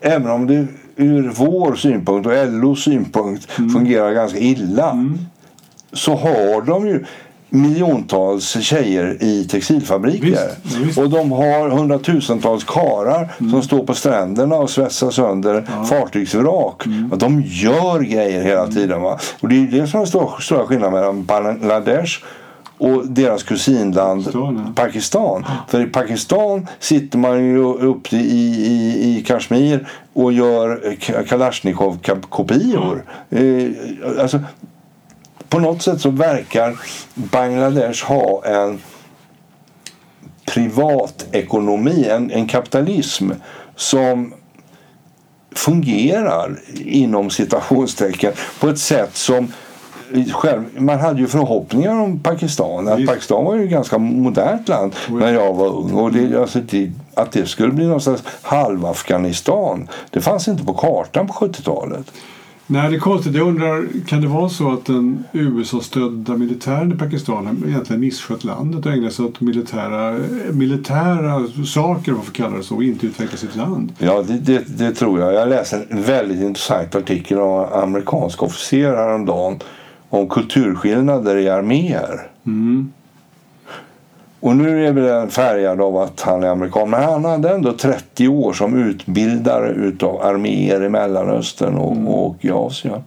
även 0.00 0.30
om 0.30 0.46
det 0.46 0.66
ur 0.96 1.32
vår 1.36 1.74
synpunkt 1.74 2.26
och 2.26 2.32
LOs 2.52 2.84
synpunkt 2.84 3.48
Mm. 3.58 3.70
fungerar 3.70 4.12
ganska 4.14 4.38
illa 4.38 4.92
så 5.94 6.14
har 6.14 6.62
de 6.66 6.86
ju 6.88 7.04
miljontals 7.50 8.56
tjejer 8.62 9.16
i 9.20 9.44
textilfabriker. 9.44 10.26
Visst, 10.26 10.42
ja, 10.64 10.78
visst. 10.84 10.98
Och 10.98 11.10
de 11.10 11.32
har 11.32 11.68
hundratusentals 11.68 12.64
karar 12.64 13.32
Mm. 13.40 13.52
som 13.52 13.62
står 13.62 13.84
på 13.86 13.94
stränderna 13.94 14.56
och 14.56 14.70
svetsar 14.70 15.10
sönder 15.10 15.64
fartygsvrak. 15.88 16.86
Mm. 16.86 17.12
Och 17.12 17.18
de 17.18 17.42
gör 17.46 18.00
grejer 18.00 18.42
hela 18.44 18.66
tiden. 18.66 19.02
Va? 19.02 19.18
Och 19.40 19.48
det 19.48 19.56
är 19.56 19.66
det 19.66 19.86
som 19.86 20.00
är 20.00 20.04
stora, 20.04 20.40
stora 20.40 20.66
skillnaden 20.66 20.92
mellan 20.94 21.24
Bangladesh 21.24 22.18
och 22.78 23.06
deras 23.06 23.42
kusinland 23.42 24.24
Pakistan, 24.24 24.62
ja. 24.66 24.82
Pakistan. 24.82 25.44
För 25.68 25.80
i 25.80 25.86
Pakistan 25.86 26.66
sitter 26.80 27.18
man 27.18 27.44
ju 27.44 27.64
uppe 27.64 28.16
i, 28.16 28.20
i, 28.66 29.18
i 29.18 29.22
Kashmir 29.26 29.88
och 30.12 30.32
gör 30.32 30.96
Kalashnikov-kopior. 31.24 33.04
Eh, 33.30 34.20
alltså, 34.20 34.40
på 35.48 35.58
något 35.58 35.82
sätt 35.82 36.00
så 36.00 36.10
verkar 36.10 36.76
Bangladesh 37.14 38.04
ha 38.04 38.44
en 38.44 38.80
privatekonomi, 40.46 42.08
en, 42.08 42.30
en 42.30 42.48
kapitalism 42.48 43.30
som 43.76 44.34
fungerar 45.52 46.60
inom 46.84 47.30
citationstecken 47.30 48.32
på 48.60 48.68
ett 48.68 48.78
sätt 48.78 49.16
som 49.16 49.52
själv, 50.32 50.62
man 50.78 51.00
hade 51.00 51.20
ju 51.20 51.26
förhoppningar 51.26 52.00
om 52.00 52.18
Pakistan. 52.18 52.88
Att. 52.88 53.06
Pakistan 53.06 53.44
var 53.44 53.54
ju 53.54 53.64
ett 53.64 53.70
ganska 53.70 53.98
modernt 53.98 54.68
land 54.68 54.94
när 55.08 55.32
jag 55.32 55.54
var 55.54 55.66
ung. 55.66 55.92
Och 55.92 56.12
det, 56.12 56.40
alltså, 56.40 56.58
det, 56.60 56.90
att 57.14 57.32
det 57.32 57.46
skulle 57.46 57.72
bli 57.72 57.86
någon 57.86 58.00
slags 58.00 58.22
halv-Afghanistan 58.42 59.88
det 60.10 60.20
fanns 60.20 60.48
inte 60.48 60.64
på 60.64 60.74
kartan 60.74 61.26
på 61.26 61.32
70-talet. 61.32 62.12
Nej, 62.66 62.90
det 62.90 62.96
är 62.96 63.00
konstigt. 63.00 63.34
Jag 63.34 63.48
undrar, 63.48 63.86
kan 64.06 64.20
det 64.20 64.28
vara 64.28 64.48
så 64.48 64.72
att 64.72 64.84
den 64.84 65.24
USA-stödda 65.32 66.36
militären 66.36 66.92
i 66.92 66.96
Pakistan 66.96 67.64
egentligen 67.66 68.00
misskött 68.00 68.44
landet 68.44 68.86
och 68.86 68.92
ägnat 68.92 69.12
sig 69.12 69.24
åt 69.24 69.40
militära, 69.40 70.18
militära 70.52 71.46
saker, 71.66 72.10
om 72.12 72.16
man 72.16 72.26
får 72.26 72.32
kalla 72.32 72.56
det 72.56 72.62
så, 72.62 72.74
och 72.74 72.84
inte 72.84 73.06
utveckla 73.06 73.36
sitt 73.36 73.56
land? 73.56 73.92
Ja, 73.98 74.22
det, 74.22 74.38
det, 74.38 74.78
det 74.78 74.92
tror 74.92 75.20
jag. 75.20 75.34
Jag 75.34 75.48
läste 75.48 75.86
en 75.88 76.02
väldigt 76.02 76.40
intressant 76.42 76.94
artikel 76.94 77.38
om 77.38 77.60
en 77.60 77.82
amerikansk 77.82 78.42
officer 78.42 78.96
häromdagen 78.96 79.58
om 80.08 80.28
kulturskillnader 80.28 81.36
i 81.36 81.48
arméer. 81.48 82.30
Mm. 82.46 82.92
Och 84.44 84.56
nu 84.56 84.86
är 84.86 84.92
väl 84.92 85.04
den 85.04 85.30
färgad 85.30 85.80
av 85.80 85.96
att 85.96 86.20
han 86.20 86.42
är 86.42 86.48
amerikan. 86.48 86.90
Men 86.90 87.02
han 87.02 87.24
hade 87.24 87.50
ändå 87.50 87.72
30 87.72 88.28
år 88.28 88.52
som 88.52 88.88
utbildare 88.88 89.68
utav 89.68 90.22
arméer 90.22 90.84
i 90.84 90.88
Mellanöstern 90.88 91.74
och, 91.74 92.26
och 92.26 92.36
i 92.40 92.50
Asien. 92.50 93.02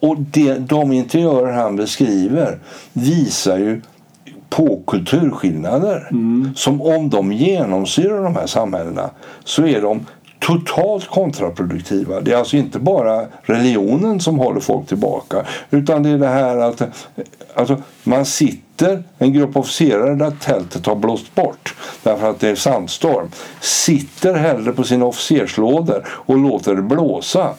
Och 0.00 0.16
det, 0.18 0.54
de 0.54 0.92
interiörer 0.92 1.52
han 1.52 1.76
beskriver 1.76 2.58
visar 2.92 3.58
ju 3.58 3.80
på 4.48 4.82
kulturskillnader. 4.86 6.08
Som 6.54 6.82
om 6.82 7.10
de 7.10 7.32
genomsyrar 7.32 8.22
de 8.22 8.36
här 8.36 8.46
samhällena 8.46 9.10
så 9.44 9.66
är 9.66 9.82
de 9.82 10.06
totalt 10.38 11.08
kontraproduktiva. 11.10 12.20
Det 12.20 12.32
är 12.32 12.36
alltså 12.36 12.56
inte 12.56 12.78
bara 12.78 13.26
religionen 13.42 14.20
som 14.20 14.38
håller 14.38 14.60
folk 14.60 14.88
tillbaka 14.88 15.46
utan 15.70 16.02
det 16.02 16.10
är 16.10 16.18
det 16.18 16.28
här 16.28 16.56
att 16.56 16.82
alltså, 17.54 17.76
man 18.04 18.24
sitter, 18.24 19.02
en 19.18 19.32
grupp 19.32 19.56
officerare 19.56 20.14
där 20.14 20.30
tältet 20.30 20.86
har 20.86 20.94
blåst 20.96 21.34
bort 21.34 21.74
därför 22.02 22.30
att 22.30 22.40
det 22.40 22.48
är 22.48 22.54
sandstorm, 22.54 23.30
sitter 23.60 24.34
hellre 24.34 24.72
på 24.72 24.84
sina 24.84 25.04
officerslådor 25.04 26.06
och 26.08 26.38
låter 26.38 26.74
det 26.74 26.82
blåsa 26.82 27.54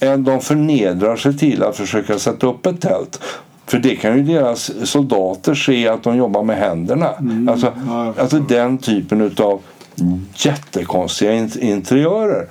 än 0.00 0.24
de 0.24 0.40
förnedrar 0.40 1.16
sig 1.16 1.38
till 1.38 1.62
att 1.62 1.76
försöka 1.76 2.18
sätta 2.18 2.46
upp 2.46 2.66
ett 2.66 2.80
tält. 2.80 3.20
För 3.66 3.78
det 3.78 3.96
kan 3.96 4.16
ju 4.16 4.22
deras 4.22 4.70
soldater 4.90 5.54
se 5.54 5.88
att 5.88 6.02
de 6.02 6.16
jobbar 6.16 6.42
med 6.42 6.56
händerna. 6.56 7.10
Alltså, 7.48 7.72
Ja, 7.88 8.14
alltså 8.18 8.38
den 8.38 8.78
typen 8.78 9.34
av 9.38 9.60
jättekonstiga 10.34 11.32
int- 11.32 11.58
interiörer. 11.58 12.46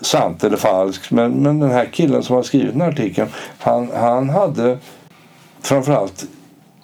Sant 0.00 0.44
eller 0.44 0.56
falskt, 0.56 1.10
men, 1.10 1.32
men 1.32 1.60
den 1.60 1.70
här 1.70 1.86
killen 1.92 2.22
som 2.22 2.36
har 2.36 2.42
skrivit 2.42 2.72
den 2.72 2.80
här 2.80 2.88
artikeln 2.88 3.28
han, 3.58 3.88
han 3.96 4.30
hade 4.30 4.78
framförallt 5.62 6.26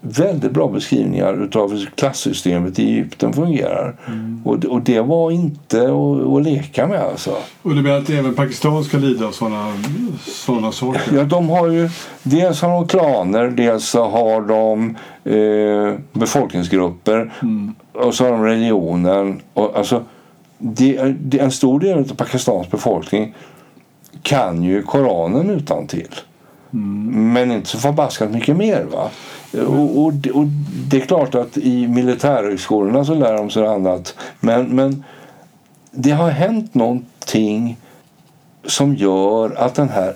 väldigt 0.00 0.52
bra 0.52 0.68
beskrivningar 0.68 1.44
utav 1.44 1.72
hur 1.72 1.92
klassystemet 1.94 2.78
i 2.78 2.84
Egypten 2.84 3.32
fungerar. 3.32 3.96
Och, 4.44 4.64
och 4.64 4.82
det 4.82 5.00
var 5.00 5.30
inte 5.30 5.82
att, 5.82 6.26
att 6.36 6.42
leka 6.42 6.86
med 6.86 7.00
alltså. 7.00 7.36
Och 7.62 7.74
du 7.74 7.82
menar 7.82 7.98
att 7.98 8.10
även 8.10 8.34
Pakistan 8.34 8.84
ska 8.84 8.98
lida 8.98 9.26
av 9.26 9.32
sådana 9.32 9.72
såna 10.26 10.72
saker? 10.72 11.02
Ja, 11.14 11.24
de 11.24 11.48
har 11.48 11.68
ju, 11.68 11.90
dels 12.22 12.62
har 12.62 12.70
de 12.70 12.88
klaner, 12.88 13.48
dels 13.48 13.94
har 13.94 14.40
de 14.40 14.96
eh, 15.24 15.98
befolkningsgrupper 16.12 17.32
och 18.00 18.14
så 18.14 18.24
har 18.24 18.30
de 18.30 18.44
religionen. 18.44 19.40
Och, 19.54 19.78
alltså, 19.78 20.04
det, 20.58 21.14
det, 21.20 21.38
en 21.38 21.50
stor 21.50 21.80
del 21.80 21.98
av 21.98 22.14
Pakistans 22.14 22.70
befolkning 22.70 23.34
kan 24.22 24.62
ju 24.62 24.82
Koranen 24.82 25.50
utan 25.50 25.86
till. 25.86 26.14
Men 26.70 27.52
inte 27.52 27.68
så 27.68 27.78
förbaskat 27.78 28.30
mycket 28.30 28.56
mer. 28.56 28.84
va 28.84 29.10
och, 29.52 30.04
och, 30.04 30.12
och 30.34 30.46
Det 30.88 30.96
är 30.96 31.06
klart 31.06 31.34
att 31.34 31.56
i 31.56 31.88
militärhögskolorna 31.88 33.04
så 33.04 33.14
lär 33.14 33.36
de 33.36 33.50
sig 33.50 33.66
annat. 33.66 34.14
Men, 34.40 34.76
men 34.76 35.04
det 35.90 36.10
har 36.10 36.30
hänt 36.30 36.74
någonting 36.74 37.76
som 38.64 38.94
gör 38.94 39.54
att 39.56 39.74
den 39.74 39.88
här 39.88 40.14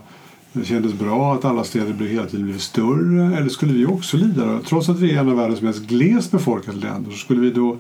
det 0.52 0.64
kändes 0.64 0.92
bra 0.92 1.34
att 1.34 1.44
alla 1.44 1.64
städer 1.64 1.92
blev 1.92 2.10
hela 2.10 2.26
tiden 2.26 2.46
blev 2.46 2.58
större? 2.58 3.36
Eller 3.36 3.48
skulle 3.48 3.72
vi 3.72 3.86
också 3.86 4.16
lida 4.16 4.46
då? 4.46 4.58
Trots 4.58 4.88
att 4.88 5.00
vi 5.00 5.14
är 5.14 5.20
en 5.20 5.28
av 5.28 5.36
världens 5.36 5.62
mest 5.62 5.80
glest 5.80 6.30
befolkade 6.30 6.78
länder 6.78 7.10
så 7.10 7.16
skulle 7.16 7.40
vi 7.40 7.50
då 7.50 7.76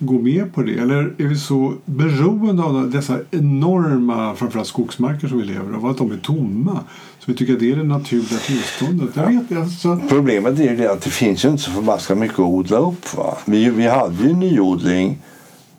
gå 0.00 0.12
med 0.12 0.54
på 0.54 0.62
det? 0.62 0.78
Eller 0.78 1.14
är 1.18 1.26
vi 1.26 1.36
så 1.36 1.74
beroende 1.84 2.62
av 2.62 2.90
dessa 2.90 3.18
enorma 3.30 4.34
framförallt 4.34 4.68
skogsmarker 4.68 5.28
som 5.28 5.38
vi 5.38 5.44
lever 5.44 5.76
av, 5.76 5.86
att 5.86 5.98
de 5.98 6.12
är 6.12 6.16
tomma? 6.16 6.80
Så 7.18 7.24
vi 7.26 7.34
tycker 7.34 7.52
att 7.52 7.60
det 7.60 7.72
är 7.72 7.76
det 7.76 7.84
naturliga 7.84 8.38
tillståndet. 8.38 9.10
Jag 9.14 9.26
vet, 9.26 9.58
alltså. 9.58 10.00
Problemet 10.08 10.58
är 10.58 10.64
ju 10.64 10.76
det 10.76 10.92
att 10.92 11.02
det 11.02 11.10
finns 11.10 11.44
ju 11.44 11.48
inte 11.48 11.62
så 11.62 11.70
förbaskat 11.70 12.18
mycket 12.18 12.38
att 12.38 12.46
odla 12.46 12.78
upp. 12.78 13.16
Va? 13.16 13.36
Vi, 13.44 13.70
vi 13.70 13.86
hade 13.86 14.24
ju 14.24 14.34
nyodling. 14.34 15.18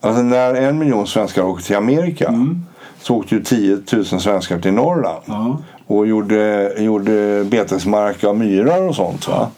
Alltså 0.02 0.24
när 0.24 0.54
en 0.54 0.80
miljon 0.80 1.08
svenskar 1.08 1.44
åkte 1.44 1.68
till 1.68 1.76
Amerika 1.76 2.28
mm. 2.28 2.66
så 3.02 3.16
åkte 3.16 3.36
ju 3.36 3.44
10 3.44 3.78
000 3.94 4.06
svenskar 4.06 4.60
till 4.60 4.74
Norrland. 4.74 5.24
Ja. 5.26 5.62
Och 5.88 6.08
gjorde, 6.08 6.74
gjorde 6.78 7.44
betesmark 7.44 8.24
av 8.24 8.38
myrar 8.38 8.88
och 8.88 8.96
sånt. 8.96 9.28
Va? 9.28 9.52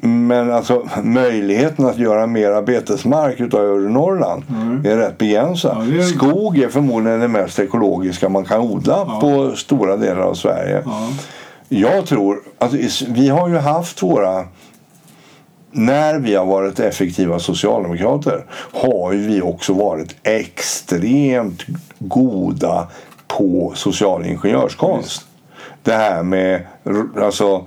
Men 0.00 0.52
alltså 0.52 0.88
möjligheten 1.02 1.86
att 1.86 1.98
göra 1.98 2.26
mera 2.26 2.62
betesmark 2.62 3.40
utav 3.40 3.60
övre 3.60 3.88
Norrland 3.88 4.42
mm. 4.50 4.86
är 4.86 4.96
rätt 4.96 5.18
begränsad. 5.18 5.86
Ja, 5.88 5.98
är... 5.98 6.02
Skog 6.02 6.58
är 6.58 6.68
förmodligen 6.68 7.20
det 7.20 7.28
mest 7.28 7.58
ekologiska 7.58 8.28
man 8.28 8.44
kan 8.44 8.60
odla 8.60 9.04
ja. 9.06 9.20
på 9.20 9.56
stora 9.56 9.96
delar 9.96 10.20
av 10.22 10.34
Sverige. 10.34 10.82
Ja. 10.84 11.08
Jag 11.68 12.06
tror 12.06 12.40
att 12.58 12.72
vi 13.08 13.28
har 13.28 13.48
ju 13.48 13.56
haft 13.56 14.02
våra 14.02 14.44
när 15.70 16.18
vi 16.18 16.34
har 16.34 16.46
varit 16.46 16.80
effektiva 16.80 17.38
socialdemokrater 17.38 18.44
har 18.72 19.12
vi 19.12 19.42
också 19.42 19.72
varit 19.72 20.16
extremt 20.22 21.62
goda 21.98 22.88
på 23.26 23.72
social 23.76 24.26
ingenjörskonst. 24.26 25.26
Det 25.82 25.92
här 25.92 26.22
med 26.22 26.66
alltså, 27.16 27.66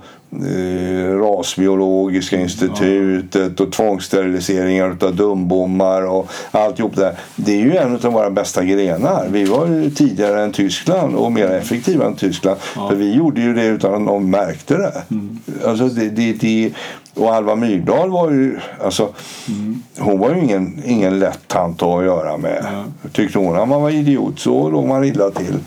Rasbiologiska 1.20 2.40
institutet 2.40 3.60
och 3.60 3.72
tvångssteriliseringar 3.72 4.96
av 5.00 5.16
dumbommar 5.16 6.02
och 6.02 6.30
alltihop 6.50 6.96
det 6.96 7.16
Det 7.36 7.52
är 7.52 7.64
ju 7.64 7.76
en 7.76 7.94
av 7.94 8.12
våra 8.12 8.30
bästa 8.30 8.64
grenar. 8.64 9.28
Vi 9.30 9.44
var 9.44 9.66
ju 9.66 9.90
tidigare 9.90 10.42
än 10.42 10.52
Tyskland 10.52 11.16
och 11.16 11.32
mer 11.32 11.46
effektiva 11.46 12.06
än 12.06 12.16
Tyskland. 12.16 12.56
Ja. 12.76 12.88
För 12.88 12.96
vi 12.96 13.14
gjorde 13.14 13.40
ju 13.40 13.54
det 13.54 13.66
utan 13.66 13.94
att 13.94 14.00
någon 14.00 14.30
märkte 14.30 14.76
det. 14.76 15.02
Mm. 15.10 15.38
Alltså 15.66 15.88
det, 15.88 16.08
det, 16.08 16.32
det 16.32 16.72
och 17.14 17.34
Alva 17.34 17.54
Myrdal 17.54 18.10
var 18.10 18.30
ju, 18.30 18.58
alltså, 18.84 19.08
mm. 19.48 19.82
hon 19.98 20.18
var 20.18 20.34
ju 20.34 20.40
ingen, 20.40 20.82
ingen 20.86 21.18
lätt 21.18 21.48
tant 21.48 21.82
att 21.82 22.04
göra 22.04 22.36
med. 22.36 22.66
Ja. 22.72 23.08
Tyckte 23.12 23.38
hon 23.38 23.56
att 23.56 23.68
man 23.68 23.82
var 23.82 23.90
idiot 23.90 24.38
så 24.38 24.70
låg 24.70 24.86
man 24.86 25.04
illa 25.04 25.30
till. 25.30 25.58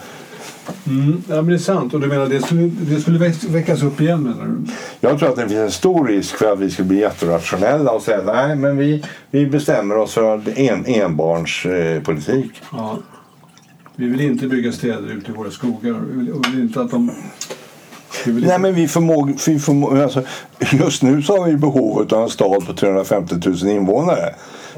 Mm, 0.87 1.23
ja, 1.27 1.35
men 1.35 1.47
det 1.47 1.53
är 1.53 1.57
sant. 1.57 1.93
Och 1.93 2.01
du 2.01 2.07
menar 2.07 2.25
det 2.25 2.41
skulle, 2.41 2.61
det 2.61 3.01
skulle 3.01 3.33
väckas 3.47 3.83
upp 3.83 4.01
igen 4.01 4.23
menar 4.23 4.45
du? 4.45 4.71
Jag 4.99 5.19
tror 5.19 5.29
att 5.29 5.35
det 5.35 5.41
finns 5.41 5.53
en 5.53 5.71
stor 5.71 6.07
risk 6.07 6.37
för 6.37 6.53
att 6.53 6.59
vi 6.59 6.69
skulle 6.69 6.87
bli 6.87 6.99
jätterationella 6.99 7.91
och 7.91 8.01
säga 8.01 8.21
nej 8.25 8.55
men 8.55 8.77
vi, 8.77 9.03
vi 9.31 9.45
bestämmer 9.45 9.97
oss 9.97 10.13
för 10.13 10.59
en, 10.59 10.85
enbarnspolitik. 10.85 12.51
Eh, 12.61 12.67
ja. 12.71 12.99
Vi 13.95 14.07
vill 14.07 14.21
inte 14.21 14.47
bygga 14.47 14.71
städer 14.71 15.11
ute 15.11 15.31
i 15.31 15.33
våra 15.33 15.51
skogar. 15.51 16.01
Vi 16.09 16.17
vill, 16.17 16.33
vi 16.45 16.51
vill 16.51 16.61
inte 16.61 16.81
att 16.81 16.91
de 16.91 17.11
Nej, 18.25 18.59
men 18.59 18.73
vi 18.73 18.87
förmår, 18.87 19.33
vi 19.47 19.59
förmår, 19.59 20.01
alltså, 20.01 20.23
just 20.71 21.03
nu 21.03 21.21
så 21.21 21.37
har 21.37 21.47
vi 21.47 21.57
behov 21.57 22.07
av 22.13 22.23
en 22.23 22.29
stad 22.29 22.65
på 22.67 22.73
350 22.73 23.35
000 23.45 23.57
invånare. 23.67 24.35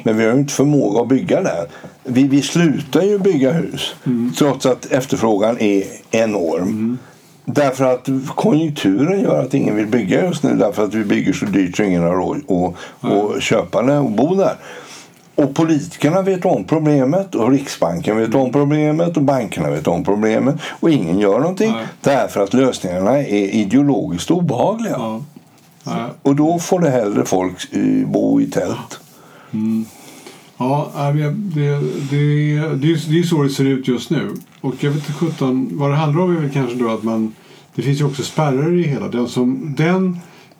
Men 0.07 0.17
vi 0.17 0.25
har 0.25 0.33
inte 0.33 0.53
förmåga 0.53 1.01
att 1.01 1.07
bygga 1.07 1.41
där. 1.41 1.67
Vi, 2.03 2.23
vi 2.23 2.41
slutar 2.41 3.01
ju 3.01 3.19
bygga 3.19 3.51
hus 3.51 3.95
mm. 4.05 4.33
trots 4.37 4.65
att 4.65 4.85
efterfrågan 4.85 5.57
är 5.59 5.83
enorm. 6.11 6.63
Mm. 6.63 6.97
Därför 7.45 7.85
att 7.85 8.09
konjunkturen 8.35 9.21
gör 9.21 9.41
att 9.41 9.53
ingen 9.53 9.75
vill 9.75 9.87
bygga 9.87 10.25
just 10.25 10.43
nu 10.43 10.55
därför 10.55 10.83
att 10.83 10.93
vi 10.93 11.03
bygger 11.03 11.33
så 11.33 11.45
dyrt 11.45 11.77
så 11.77 11.83
ingen 11.83 12.03
har 12.03 12.15
råd 12.15 12.41
att 13.35 13.43
köpa 13.43 13.81
det 13.81 13.97
och 13.97 14.11
bo 14.11 14.35
där. 14.35 14.55
Och 15.35 15.55
politikerna 15.55 16.21
vet 16.21 16.45
om 16.45 16.63
problemet 16.63 17.35
och 17.35 17.51
Riksbanken 17.51 18.17
vet 18.17 18.35
om 18.35 18.51
problemet 18.51 19.17
och 19.17 19.23
bankerna 19.23 19.69
vet 19.69 19.87
om 19.87 20.03
problemet 20.03 20.55
och 20.79 20.89
ingen 20.89 21.19
gör 21.19 21.39
någonting 21.39 21.71
Nej. 21.71 21.85
därför 22.01 22.43
att 22.43 22.53
lösningarna 22.53 23.17
är 23.17 23.55
ideologiskt 23.55 24.31
obehagliga. 24.31 25.21
Ja. 25.83 26.09
Och 26.21 26.35
då 26.35 26.59
får 26.59 26.79
det 26.79 26.89
hellre 26.89 27.25
folk 27.25 27.73
eh, 27.73 28.07
bo 28.07 28.41
i 28.41 28.45
tält. 28.45 28.99
Mm. 29.51 29.85
Ja, 30.57 30.91
det, 31.15 31.31
det, 31.31 31.79
det, 32.11 32.91
det, 33.09 33.19
är 33.19 33.23
så 33.23 33.43
det 33.43 33.49
ser 33.49 33.65
ut 33.65 33.87
just 33.87 34.09
nu. 34.09 34.31
Och 34.61 34.75
jag 34.79 34.91
vet 34.91 35.09
inte 35.09 35.19
sjutton, 35.19 35.69
vad 35.71 35.89
det 35.89 35.95
handlar 35.95 36.23
om 36.23 36.37
är 36.37 36.41
väl 36.41 36.51
kanske 36.51 36.75
då 36.75 36.89
att 36.89 37.03
man 37.03 37.33
det 37.77 37.83
finns 37.83 38.01
ju 38.01 38.05
också 38.05 38.23
spärrar 38.23 38.75
i 38.75 38.83
hela. 38.83 39.07
Den 39.07 39.27
som, 39.27 39.73
den, 39.77 40.17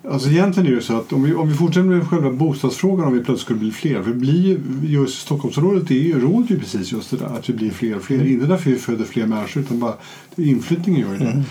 alltså 0.09 0.29
egentligen 0.29 0.71
är 0.71 0.75
det 0.75 0.81
så 0.81 0.97
att 0.97 1.13
om 1.13 1.23
vi, 1.23 1.33
om 1.33 1.49
vi 1.49 1.55
fortsätter 1.55 1.87
med 1.87 2.07
själva 2.07 2.31
bostadsfrågan 2.31 3.07
om 3.07 3.13
vi 3.13 3.19
plötsligt 3.19 3.45
skulle 3.45 3.59
bli 3.59 3.71
fler. 3.71 4.03
För 4.03 4.13
blir, 4.13 4.59
just 4.83 5.21
Stockholmsområdet 5.21 5.87
det 5.87 6.13
råder 6.13 6.49
ju 6.49 6.59
precis 6.59 6.91
just 6.91 7.11
det 7.11 7.17
där 7.17 7.25
att 7.25 7.49
vi 7.49 7.53
blir 7.53 7.71
fler 7.71 7.95
och 7.95 8.03
fler. 8.03 8.15
Mm. 8.15 8.33
Inte 8.33 8.45
därför 8.45 8.69
vi 8.69 8.77
föder 8.77 9.05
fler 9.05 9.25
människor 9.25 9.63
utan 9.63 9.79
bara 9.79 9.93
inflyttningen 10.35 11.01
gör 11.01 11.17
det. 11.17 11.25
Mm. 11.25 11.43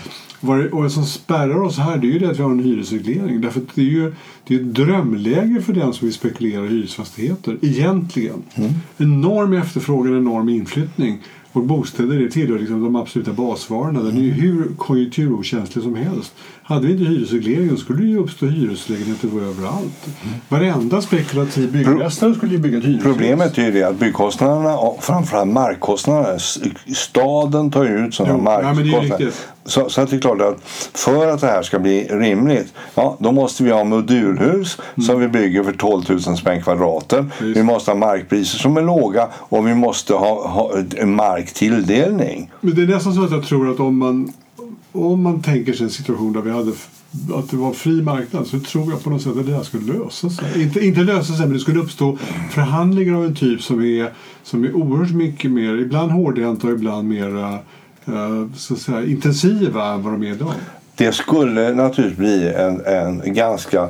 Och 0.71 0.83
det 0.83 0.89
som 0.89 1.05
spärrar 1.05 1.61
oss 1.61 1.77
här 1.77 1.97
det 1.97 2.07
är 2.07 2.11
ju 2.11 2.19
det 2.19 2.29
att 2.29 2.39
vi 2.39 2.43
har 2.43 2.51
en 2.51 2.59
hyresreglering. 2.59 3.41
Därför 3.41 3.61
det 3.75 3.81
är 3.81 3.85
ju 3.85 4.13
det 4.47 4.55
är 4.55 4.59
ett 4.59 4.73
drömläge 4.73 5.61
för 5.61 5.73
den 5.73 5.93
som 5.93 6.07
vill 6.07 6.13
spekulera 6.13 6.65
i 6.65 6.67
hyresfastigheter. 6.67 7.57
Egentligen. 7.61 8.43
Mm. 8.55 8.71
Enorm 8.97 9.53
efterfrågan, 9.53 10.17
enorm 10.17 10.49
inflyttning. 10.49 11.21
Och 11.51 11.63
bostäder 11.63 12.19
det 12.19 12.31
tillhör 12.31 12.59
liksom 12.59 12.83
de 12.83 12.95
absoluta 12.95 13.33
basvarorna. 13.33 14.03
Den 14.03 14.17
är 14.17 14.21
ju 14.21 14.31
hur 14.31 14.75
konjunkturokänslig 14.77 15.83
som 15.83 15.95
helst. 15.95 16.35
Hade 16.67 16.87
vi 16.87 16.93
inte 16.93 17.05
hyresregleringen 17.05 17.77
skulle 17.77 18.01
det 18.01 18.07
ju 18.07 18.17
uppstå 18.17 18.45
hyreslägenheter 18.45 19.27
överallt. 19.27 20.07
Varenda 20.49 21.01
spekulativ 21.01 21.71
byggmästare 21.71 22.35
skulle 22.35 22.51
ju 22.51 22.57
bygga 22.57 22.77
ett 22.77 22.83
hyreshus. 22.83 23.03
Problemet 23.03 23.57
är 23.57 23.65
ju 23.65 23.71
det 23.71 23.83
att 23.83 23.99
byggkostnaderna 23.99 24.77
och 24.77 25.03
framförallt 25.03 25.51
markkostnaderna. 25.51 26.39
Staden 26.95 27.71
tar 27.71 27.83
ju 27.83 28.07
ut 28.07 28.13
sådana 28.13 28.37
markkostnader. 28.37 29.31
Så, 29.65 29.89
så 29.89 30.01
att 30.01 30.09
det 30.09 30.15
är 30.15 30.19
klart 30.19 30.41
att 30.41 30.61
för 30.93 31.27
att 31.27 31.41
det 31.41 31.47
här 31.47 31.63
ska 31.63 31.79
bli 31.79 32.03
rimligt, 32.03 32.73
ja, 32.95 33.17
då 33.19 33.31
måste 33.31 33.63
vi 33.63 33.71
ha 33.71 33.83
modulhus 33.83 34.77
mm. 34.95 35.05
som 35.07 35.19
vi 35.19 35.27
bygger 35.27 35.63
för 35.63 35.73
12 35.73 36.03
000 36.09 36.37
spänn 36.37 36.63
kvadraten. 36.63 37.31
Vi 37.39 37.63
måste 37.63 37.91
ha 37.91 37.97
markpriser 37.97 38.57
som 38.57 38.77
är 38.77 38.81
låga 38.81 39.27
och 39.33 39.67
vi 39.67 39.75
måste 39.75 40.13
ha, 40.13 40.47
ha 40.47 41.05
marktilldelning. 41.05 42.51
Men 42.61 42.75
det 42.75 42.81
är 42.81 42.87
nästan 42.87 43.13
så 43.13 43.23
att 43.23 43.31
jag 43.31 43.45
tror 43.45 43.71
att 43.71 43.79
om 43.79 43.97
man, 43.97 44.33
om 44.91 45.23
man 45.23 45.41
tänker 45.41 45.73
sig 45.73 45.83
en 45.83 45.89
situation 45.89 46.33
där 46.33 46.41
vi 46.41 46.51
hade 46.51 46.71
att 47.33 47.51
det 47.51 47.57
var 47.57 47.73
fri 47.73 48.01
marknad 48.01 48.47
så 48.47 48.59
tror 48.59 48.91
jag 48.91 49.03
på 49.03 49.09
något 49.09 49.21
sätt 49.21 49.37
att 49.37 49.45
det 49.45 49.53
här 49.53 49.63
skulle 49.63 49.93
lösa 49.93 50.29
sig. 50.29 50.63
Inte, 50.63 50.85
inte 50.85 51.01
lösa 51.01 51.33
sig 51.33 51.45
men 51.45 51.53
det 51.53 51.59
skulle 51.59 51.79
uppstå 51.79 52.17
förhandlingar 52.51 53.15
av 53.15 53.25
en 53.25 53.35
typ 53.35 53.61
som 53.61 53.81
är, 53.81 54.13
som 54.43 54.63
är 54.63 54.75
oerhört 54.75 55.11
mycket 55.11 55.51
mer, 55.51 55.77
ibland 55.77 56.11
hårdhänta 56.11 56.67
och 56.67 56.73
ibland 56.73 57.09
mera 57.09 57.53
eh, 58.05 58.47
så 58.55 58.73
att 58.73 58.79
säga, 58.79 59.05
intensiva 59.05 59.93
än 59.93 60.03
vad 60.03 60.13
de 60.13 60.23
är 60.23 60.31
idag. 60.31 60.53
Det 60.95 61.11
skulle 61.11 61.73
naturligtvis 61.73 62.17
bli 62.17 62.53
en, 62.53 62.85
en 62.85 63.33
ganska 63.33 63.89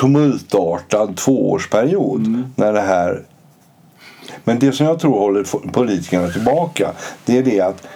tumultartad 0.00 1.16
tvåårsperiod 1.16 2.26
mm. 2.26 2.44
när 2.56 2.72
det 2.72 2.80
här 2.80 3.22
men 4.44 4.58
det 4.58 4.72
som 4.72 4.86
jag 4.86 4.98
tror 4.98 5.18
håller 5.18 5.70
politikerna 5.70 6.28
tillbaka 6.28 6.90
det 7.24 7.38
är 7.38 7.42
det 7.42 7.60
att 7.60 7.86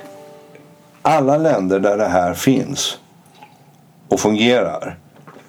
alla 1.09 1.37
länder 1.37 1.81
där 1.81 1.97
det 1.97 2.09
här 2.09 2.35
finns 2.35 2.99
och 4.09 4.21
fungerar 4.21 4.97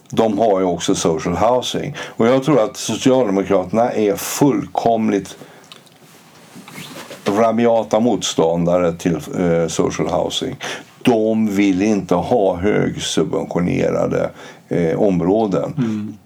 de 0.10 0.40
har 0.40 0.60
ju 0.60 0.66
också 0.66 0.96
social 0.96 1.36
housing. 1.36 1.96
Och 2.00 2.28
jag 2.28 2.44
tror 2.44 2.64
att 2.64 2.78
Socialdemokraterna 2.78 3.92
är 3.92 4.16
fullkomligt 4.16 5.38
rabiata 7.26 8.00
motståndare 8.00 8.94
till 8.94 9.16
eh, 9.16 9.68
social 9.68 10.08
housing. 10.08 10.56
De 11.02 11.56
vill 11.56 11.82
inte 11.82 12.16
ha 12.16 12.56
högsubventionerade 12.56 14.30
eh, 14.70 15.00
områden. 15.02 15.74
Mm 15.78 16.18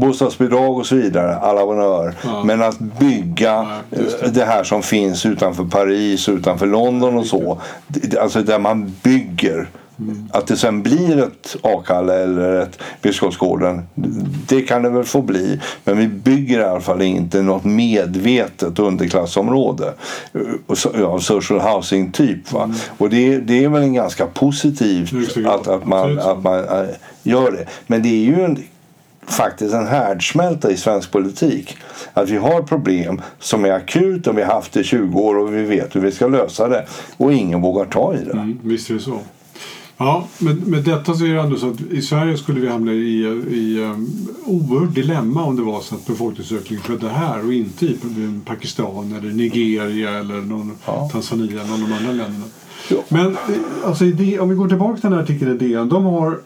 bostadsbidrag 0.00 0.78
och 0.78 0.86
så 0.86 0.96
vidare, 0.96 1.36
alla 1.36 1.66
bonheur. 1.66 2.14
Ja. 2.24 2.44
Men 2.44 2.62
att 2.62 2.78
bygga 2.78 3.52
ja, 3.90 3.98
det. 4.20 4.34
det. 4.34 4.44
här 4.44 4.64
som 4.64 4.82
finns 4.82 5.26
utanför 5.26 5.64
Paris, 5.64 6.28
utanför 6.28 6.66
London 6.66 7.18
och 7.18 7.26
så. 7.26 7.60
Alltså 8.20 8.42
där 8.42 8.58
man 8.58 8.94
bygger. 9.02 9.68
Mm. 10.00 10.28
Att 10.32 10.46
det 10.46 10.56
sen 10.56 10.82
blir 10.82 11.18
ett 11.18 11.56
Akalla 11.62 12.14
eller 12.14 12.60
ett 12.60 12.78
Biskopsgården, 13.02 13.82
det 14.48 14.60
kan 14.60 14.82
det 14.82 14.90
väl 14.90 15.04
få 15.04 15.22
bli. 15.22 15.60
Men 15.84 15.98
vi 15.98 16.08
bygger 16.08 16.60
i 16.60 16.64
alla 16.64 16.80
fall 16.80 17.02
inte 17.02 17.42
något 17.42 17.64
medvetet 17.64 18.78
underklassområde 18.78 19.94
av 21.04 21.18
social 21.18 21.60
housing 21.60 22.12
typ. 22.12 22.52
Va? 22.52 22.62
Mm. 22.62 22.76
Och 22.98 23.10
det, 23.10 23.38
det 23.38 23.64
är 23.64 23.68
väl 23.68 23.82
en 23.82 23.94
ganska 23.94 24.26
positivt 24.26 25.12
att, 25.46 25.68
att, 25.68 25.86
man, 25.86 26.18
att 26.18 26.42
man 26.42 26.58
äh, 26.58 26.88
gör 27.22 27.52
det. 27.52 27.66
Men 27.86 28.02
det 28.02 28.08
är 28.08 28.24
ju 28.24 28.44
en 28.44 28.58
faktiskt 29.28 29.74
en 29.74 29.86
härdsmälta 29.86 30.70
i 30.70 30.76
svensk 30.76 31.10
politik. 31.10 31.76
Att 32.14 32.28
vi 32.28 32.36
har 32.36 32.62
problem 32.62 33.20
som 33.38 33.64
är 33.64 33.70
akut 33.70 34.26
och 34.26 34.38
vi 34.38 34.42
har 34.42 34.54
haft 34.54 34.72
det 34.72 34.80
i 34.80 34.84
20 34.84 35.20
år 35.20 35.38
och 35.38 35.54
vi 35.54 35.62
vet 35.62 35.96
hur 35.96 36.00
vi 36.00 36.12
ska 36.12 36.26
lösa 36.26 36.68
det 36.68 36.86
och 37.16 37.32
ingen 37.32 37.60
vågar 37.60 37.84
ta 37.84 38.14
i 38.14 38.24
det. 38.24 38.32
Mm, 38.32 38.58
visst 38.62 38.90
är 38.90 38.94
det 38.94 39.00
så. 39.00 39.20
Ja, 40.00 40.28
men 40.38 40.56
med 40.56 40.84
detta 40.84 41.14
så 41.14 41.24
är 41.24 41.34
det 41.34 41.40
ändå 41.40 41.56
så 41.56 41.70
att 41.70 41.80
i 41.80 42.02
Sverige 42.02 42.36
skulle 42.36 42.60
vi 42.60 42.68
hamna 42.68 42.92
i, 42.92 43.20
i 43.50 43.80
um, 43.80 44.28
oerhört 44.44 44.94
dilemma 44.94 45.44
om 45.44 45.56
det 45.56 45.62
var 45.62 45.80
så 45.80 45.94
att 45.94 46.06
befolkningsökningen 46.06 46.84
skedde 46.84 47.08
här 47.08 47.44
och 47.44 47.52
inte 47.52 47.86
i 47.86 47.98
Pakistan 48.44 49.14
eller 49.18 49.32
Nigeria 49.32 50.10
eller 50.10 50.34
någon, 50.34 50.72
ja. 50.86 51.08
Tanzania 51.12 51.60
eller 51.60 51.70
någon 51.70 51.82
av 51.82 51.88
de 51.88 51.94
andra 51.94 52.12
länderna. 52.12 52.44
Ja. 52.90 52.96
Men 53.08 53.26
eh, 53.26 53.38
alltså, 53.84 54.04
om 54.40 54.48
vi 54.48 54.54
går 54.54 54.68
tillbaka 54.68 55.00
till 55.00 55.10
den 55.10 55.12
här 55.12 55.22
artikeln 55.22 55.54
i 55.54 55.68
DN. 55.68 55.88
De 55.88 56.04
har 56.04 56.38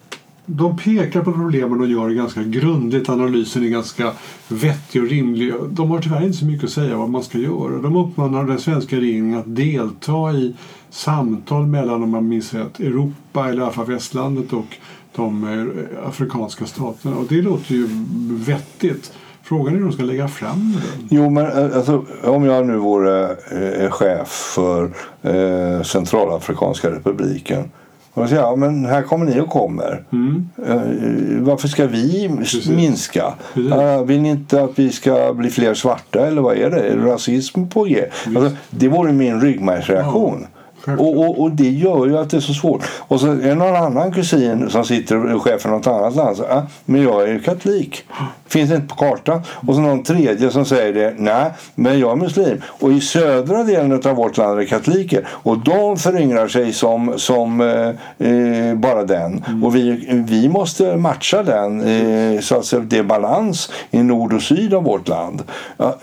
de 0.47 0.77
pekar 0.77 1.23
på 1.23 1.33
problemen 1.33 1.81
och 1.81 1.87
gör 1.87 2.09
det 2.09 2.15
ganska 2.15 2.43
grundligt. 2.43 3.09
Analysen 3.09 3.65
är 3.65 3.69
ganska 3.69 4.13
vettig 4.49 5.03
och 5.03 5.09
rimlig. 5.09 5.55
De 5.71 5.91
har 5.91 6.01
tyvärr 6.01 6.25
inte 6.25 6.39
så 6.39 6.45
mycket 6.45 6.65
att 6.65 6.71
säga 6.71 6.97
vad 6.97 7.11
man 7.11 7.23
ska 7.23 7.39
göra. 7.39 7.79
De 7.79 7.97
uppmanar 7.97 8.45
den 8.45 8.59
svenska 8.59 8.97
regeringen 8.97 9.39
att 9.39 9.57
delta 9.57 10.33
i 10.33 10.55
samtal 10.91 11.67
mellan, 11.67 12.03
om 12.03 12.11
man 12.11 12.29
minns 12.29 12.55
rätt, 12.55 12.81
Europa 12.81 13.49
eller 13.49 13.61
i 13.61 13.63
alla 13.63 13.73
fall 13.73 13.87
västlandet 13.87 14.53
och 14.53 14.77
de 15.17 15.45
eh, 15.45 16.09
afrikanska 16.09 16.67
staterna. 16.67 17.17
Och 17.17 17.27
det 17.29 17.43
låter 17.43 17.75
ju 17.75 17.89
vettigt. 18.29 19.13
Frågan 19.43 19.75
är 19.75 19.79
hur 19.79 19.85
de 19.85 19.93
ska 19.93 20.03
lägga 20.03 20.29
fram 20.29 20.73
det. 20.73 21.17
Jo, 21.17 21.31
men 21.31 21.47
eh, 21.47 21.77
alltså, 21.77 22.05
om 22.25 22.45
jag 22.45 22.67
nu 22.67 22.77
vore 22.77 23.37
eh, 23.51 23.85
eh 23.85 23.91
chef 23.91 24.29
för 24.29 24.91
eh, 25.23 25.83
Centralafrikanska 25.83 26.91
republiken 26.91 27.71
och 28.15 28.29
säger, 28.29 28.43
ja 28.43 28.57
men 28.57 28.85
här 28.85 29.03
kommer 29.03 29.27
ni 29.27 29.41
och 29.41 29.49
kommer. 29.49 30.05
Mm. 30.13 30.49
Uh, 30.69 31.43
varför 31.43 31.69
ska 31.69 31.87
vi 31.87 32.31
Precis. 32.39 32.69
minska? 32.69 33.35
Precis. 33.55 33.73
Uh, 33.73 34.03
vill 34.05 34.21
ni 34.21 34.29
inte 34.29 34.63
att 34.63 34.79
vi 34.79 34.91
ska 34.93 35.35
bli 35.35 35.51
fler 35.51 35.75
svarta 35.75 36.27
eller 36.27 36.43
vad 36.43 36.57
är 36.57 36.71
det? 36.71 36.81
Är 36.81 36.97
det 36.97 37.07
rasism 37.07 37.67
på 37.67 37.85
G? 37.85 38.05
Alltså, 38.27 38.57
det 38.71 38.89
vore 38.89 39.13
min 39.13 39.41
ryggmärgsreaktion. 39.41 40.47
Och, 40.87 41.19
och, 41.19 41.41
och, 41.43 41.51
det 41.51 41.71
gör 41.71 42.07
ju 42.07 42.19
att 42.19 42.31
det 42.31 42.37
är 42.37 42.41
så 42.41 42.55
svårt. 42.55 42.85
Och 42.99 43.21
så 43.21 43.27
är 43.27 43.37
det 43.37 43.55
någon 43.55 43.77
annan 43.77 44.13
kusin 44.13 44.71
som 44.71 44.85
sitter 44.85 45.35
och 45.35 45.43
chef 45.43 45.63
för 45.63 45.69
något 45.69 45.87
annat 45.87 46.17
land. 46.17 46.37
Så, 46.37 46.43
ah, 46.43 46.63
men 46.85 47.03
jag 47.03 47.23
är 47.23 47.27
ju 47.27 47.41
katolik. 47.41 48.05
Finns 48.47 48.71
inte 48.71 48.87
på 48.87 48.95
kartan. 48.95 49.43
Och 49.67 49.75
så 49.75 49.81
någon 49.81 50.03
tredje 50.03 50.51
som 50.51 50.65
säger 50.65 50.93
det. 50.93 51.15
Nej, 51.19 51.51
men 51.75 51.99
jag 51.99 52.13
är 52.13 52.17
muslim. 52.17 52.63
Och 52.67 52.93
i 52.93 53.01
södra 53.01 53.65
delen 53.65 53.93
av 54.05 54.17
vårt 54.17 54.37
land 54.37 54.53
är 54.53 54.57
det 54.57 54.67
katoliker. 54.67 55.29
Och 55.31 55.59
de 55.59 55.97
föryngrar 55.97 56.49
sig 56.49 56.73
som, 56.73 57.13
som 57.17 57.61
eh, 57.61 58.29
eh, 58.29 58.75
bara 58.75 59.05
den. 59.05 59.45
Mm. 59.49 59.65
Och 59.65 59.77
vi, 59.77 60.07
vi 60.29 60.49
måste 60.49 60.97
matcha 60.97 61.43
den. 61.43 61.81
Eh, 61.81 62.41
så 62.41 62.57
att 62.57 62.91
det 62.91 62.99
är 62.99 63.03
balans 63.03 63.71
i 63.91 64.03
nord 64.03 64.33
och 64.33 64.43
syd 64.43 64.75
av 64.75 64.83
vårt 64.83 65.09
land. 65.09 65.43
Ja, 65.77 65.97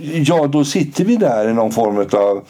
ja, 0.00 0.46
då 0.46 0.64
sitter 0.64 1.04
vi 1.04 1.16
där 1.16 1.48
i 1.48 1.54
någon 1.54 1.72
form 1.72 1.98
av 1.98 2.44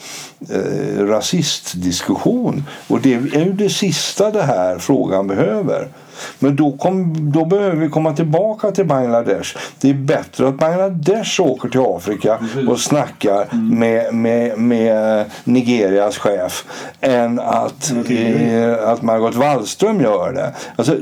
eh, 0.50 1.04
rasistdiskussion. 1.04 2.64
Och 2.88 3.00
det 3.00 3.14
är 3.14 3.44
ju 3.44 3.52
det 3.52 3.68
sista 3.68 4.30
det 4.30 4.42
här 4.42 4.78
frågan 4.78 5.26
behöver. 5.26 5.88
Men 6.38 6.56
då, 6.56 6.72
kom, 6.72 7.14
då 7.32 7.44
behöver 7.44 7.76
vi 7.76 7.88
komma 7.88 8.12
tillbaka 8.12 8.70
till 8.70 8.84
Bangladesh. 8.84 9.56
Det 9.80 9.90
är 9.90 9.94
bättre 9.94 10.48
att 10.48 10.58
Bangladesh 10.58 11.40
åker 11.40 11.68
till 11.68 11.80
Afrika 11.80 12.38
och 12.68 12.80
snackar 12.80 13.48
mm. 13.52 13.78
med, 13.78 14.14
med, 14.14 14.58
med 14.58 15.24
Nigerias 15.44 16.18
chef 16.18 16.64
än 17.00 17.40
att, 17.40 17.92
eh, 18.10 18.88
att 18.88 19.02
Margot 19.02 19.34
Wallström 19.34 20.00
gör 20.00 20.32
det. 20.32 20.54
Alltså, 20.76 20.96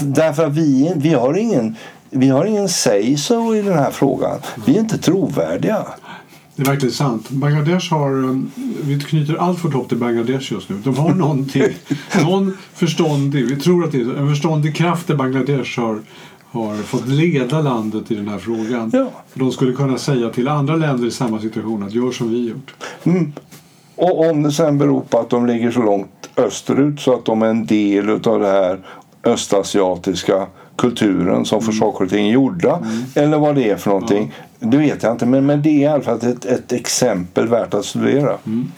därför 0.00 0.46
att 0.46 0.52
vi, 0.52 0.92
vi 0.96 1.14
har 1.14 1.36
ingen 1.36 1.76
vi 2.10 2.28
har 2.28 2.44
ingen 2.44 2.68
say 2.68 3.16
so 3.16 3.54
i 3.54 3.62
den 3.62 3.78
här 3.78 3.90
frågan. 3.90 4.40
Vi 4.66 4.76
är 4.76 4.80
inte 4.80 4.98
trovärdiga. 4.98 5.86
Det 6.56 6.62
är 6.62 6.66
verkligen 6.66 6.94
sant. 6.94 7.30
Bangladesh 7.30 7.92
har, 7.92 8.10
um, 8.10 8.50
vi 8.82 9.00
knyter 9.00 9.34
allt 9.34 9.60
för 9.60 9.68
hopp 9.68 9.88
till 9.88 9.98
Bangladesh 9.98 10.52
just 10.52 10.68
nu. 10.68 10.76
De 10.84 10.96
har 10.96 11.14
någonting, 11.14 11.74
någon 12.24 12.56
förståndig, 12.74 13.46
vi 13.46 13.56
tror 13.56 13.84
att 13.84 13.92
det 13.92 13.98
är 13.98 14.16
en 14.16 14.28
förståndig 14.28 14.76
kraft 14.76 15.10
i 15.10 15.14
Bangladesh 15.14 15.80
har, 15.80 16.00
har 16.50 16.76
fått 16.76 17.08
leda 17.08 17.60
landet 17.60 18.10
i 18.10 18.14
den 18.14 18.28
här 18.28 18.38
frågan. 18.38 18.90
Ja. 18.92 19.10
De 19.34 19.52
skulle 19.52 19.72
kunna 19.72 19.98
säga 19.98 20.30
till 20.30 20.48
andra 20.48 20.76
länder 20.76 21.06
i 21.06 21.10
samma 21.10 21.40
situation 21.40 21.82
att 21.82 21.94
gör 21.94 22.10
som 22.10 22.30
vi 22.30 22.48
gjort. 22.48 22.74
Mm. 23.04 23.32
Och 23.96 24.30
om 24.30 24.42
det 24.42 24.52
sen 24.52 24.78
beror 24.78 25.00
på 25.00 25.18
att 25.18 25.30
de 25.30 25.46
ligger 25.46 25.70
så 25.70 25.82
långt 25.82 26.30
österut 26.36 27.00
så 27.00 27.14
att 27.14 27.24
de 27.24 27.42
är 27.42 27.46
en 27.46 27.66
del 27.66 28.10
av 28.10 28.40
det 28.40 28.46
här 28.46 28.80
östasiatiska 29.24 30.46
kulturen 30.78 31.44
som 31.44 31.62
får 31.62 31.72
saker 31.72 32.04
och 32.04 32.10
ting 32.10 32.30
gjorda. 32.30 32.76
Mm. 32.76 33.04
Eller 33.14 33.38
vad 33.38 33.54
det 33.54 33.70
är 33.70 33.76
för 33.76 33.90
någonting. 33.90 34.34
Det 34.58 34.76
vet 34.76 35.02
jag 35.02 35.12
inte 35.12 35.26
men, 35.26 35.46
men 35.46 35.62
det 35.62 35.68
är 35.68 35.80
i 35.80 35.86
alla 35.86 36.02
fall 36.02 36.16
ett, 36.16 36.44
ett 36.44 36.72
exempel 36.72 37.48
värt 37.48 37.74
att 37.74 37.84
studera. 37.84 38.38
Mm. 38.46 38.72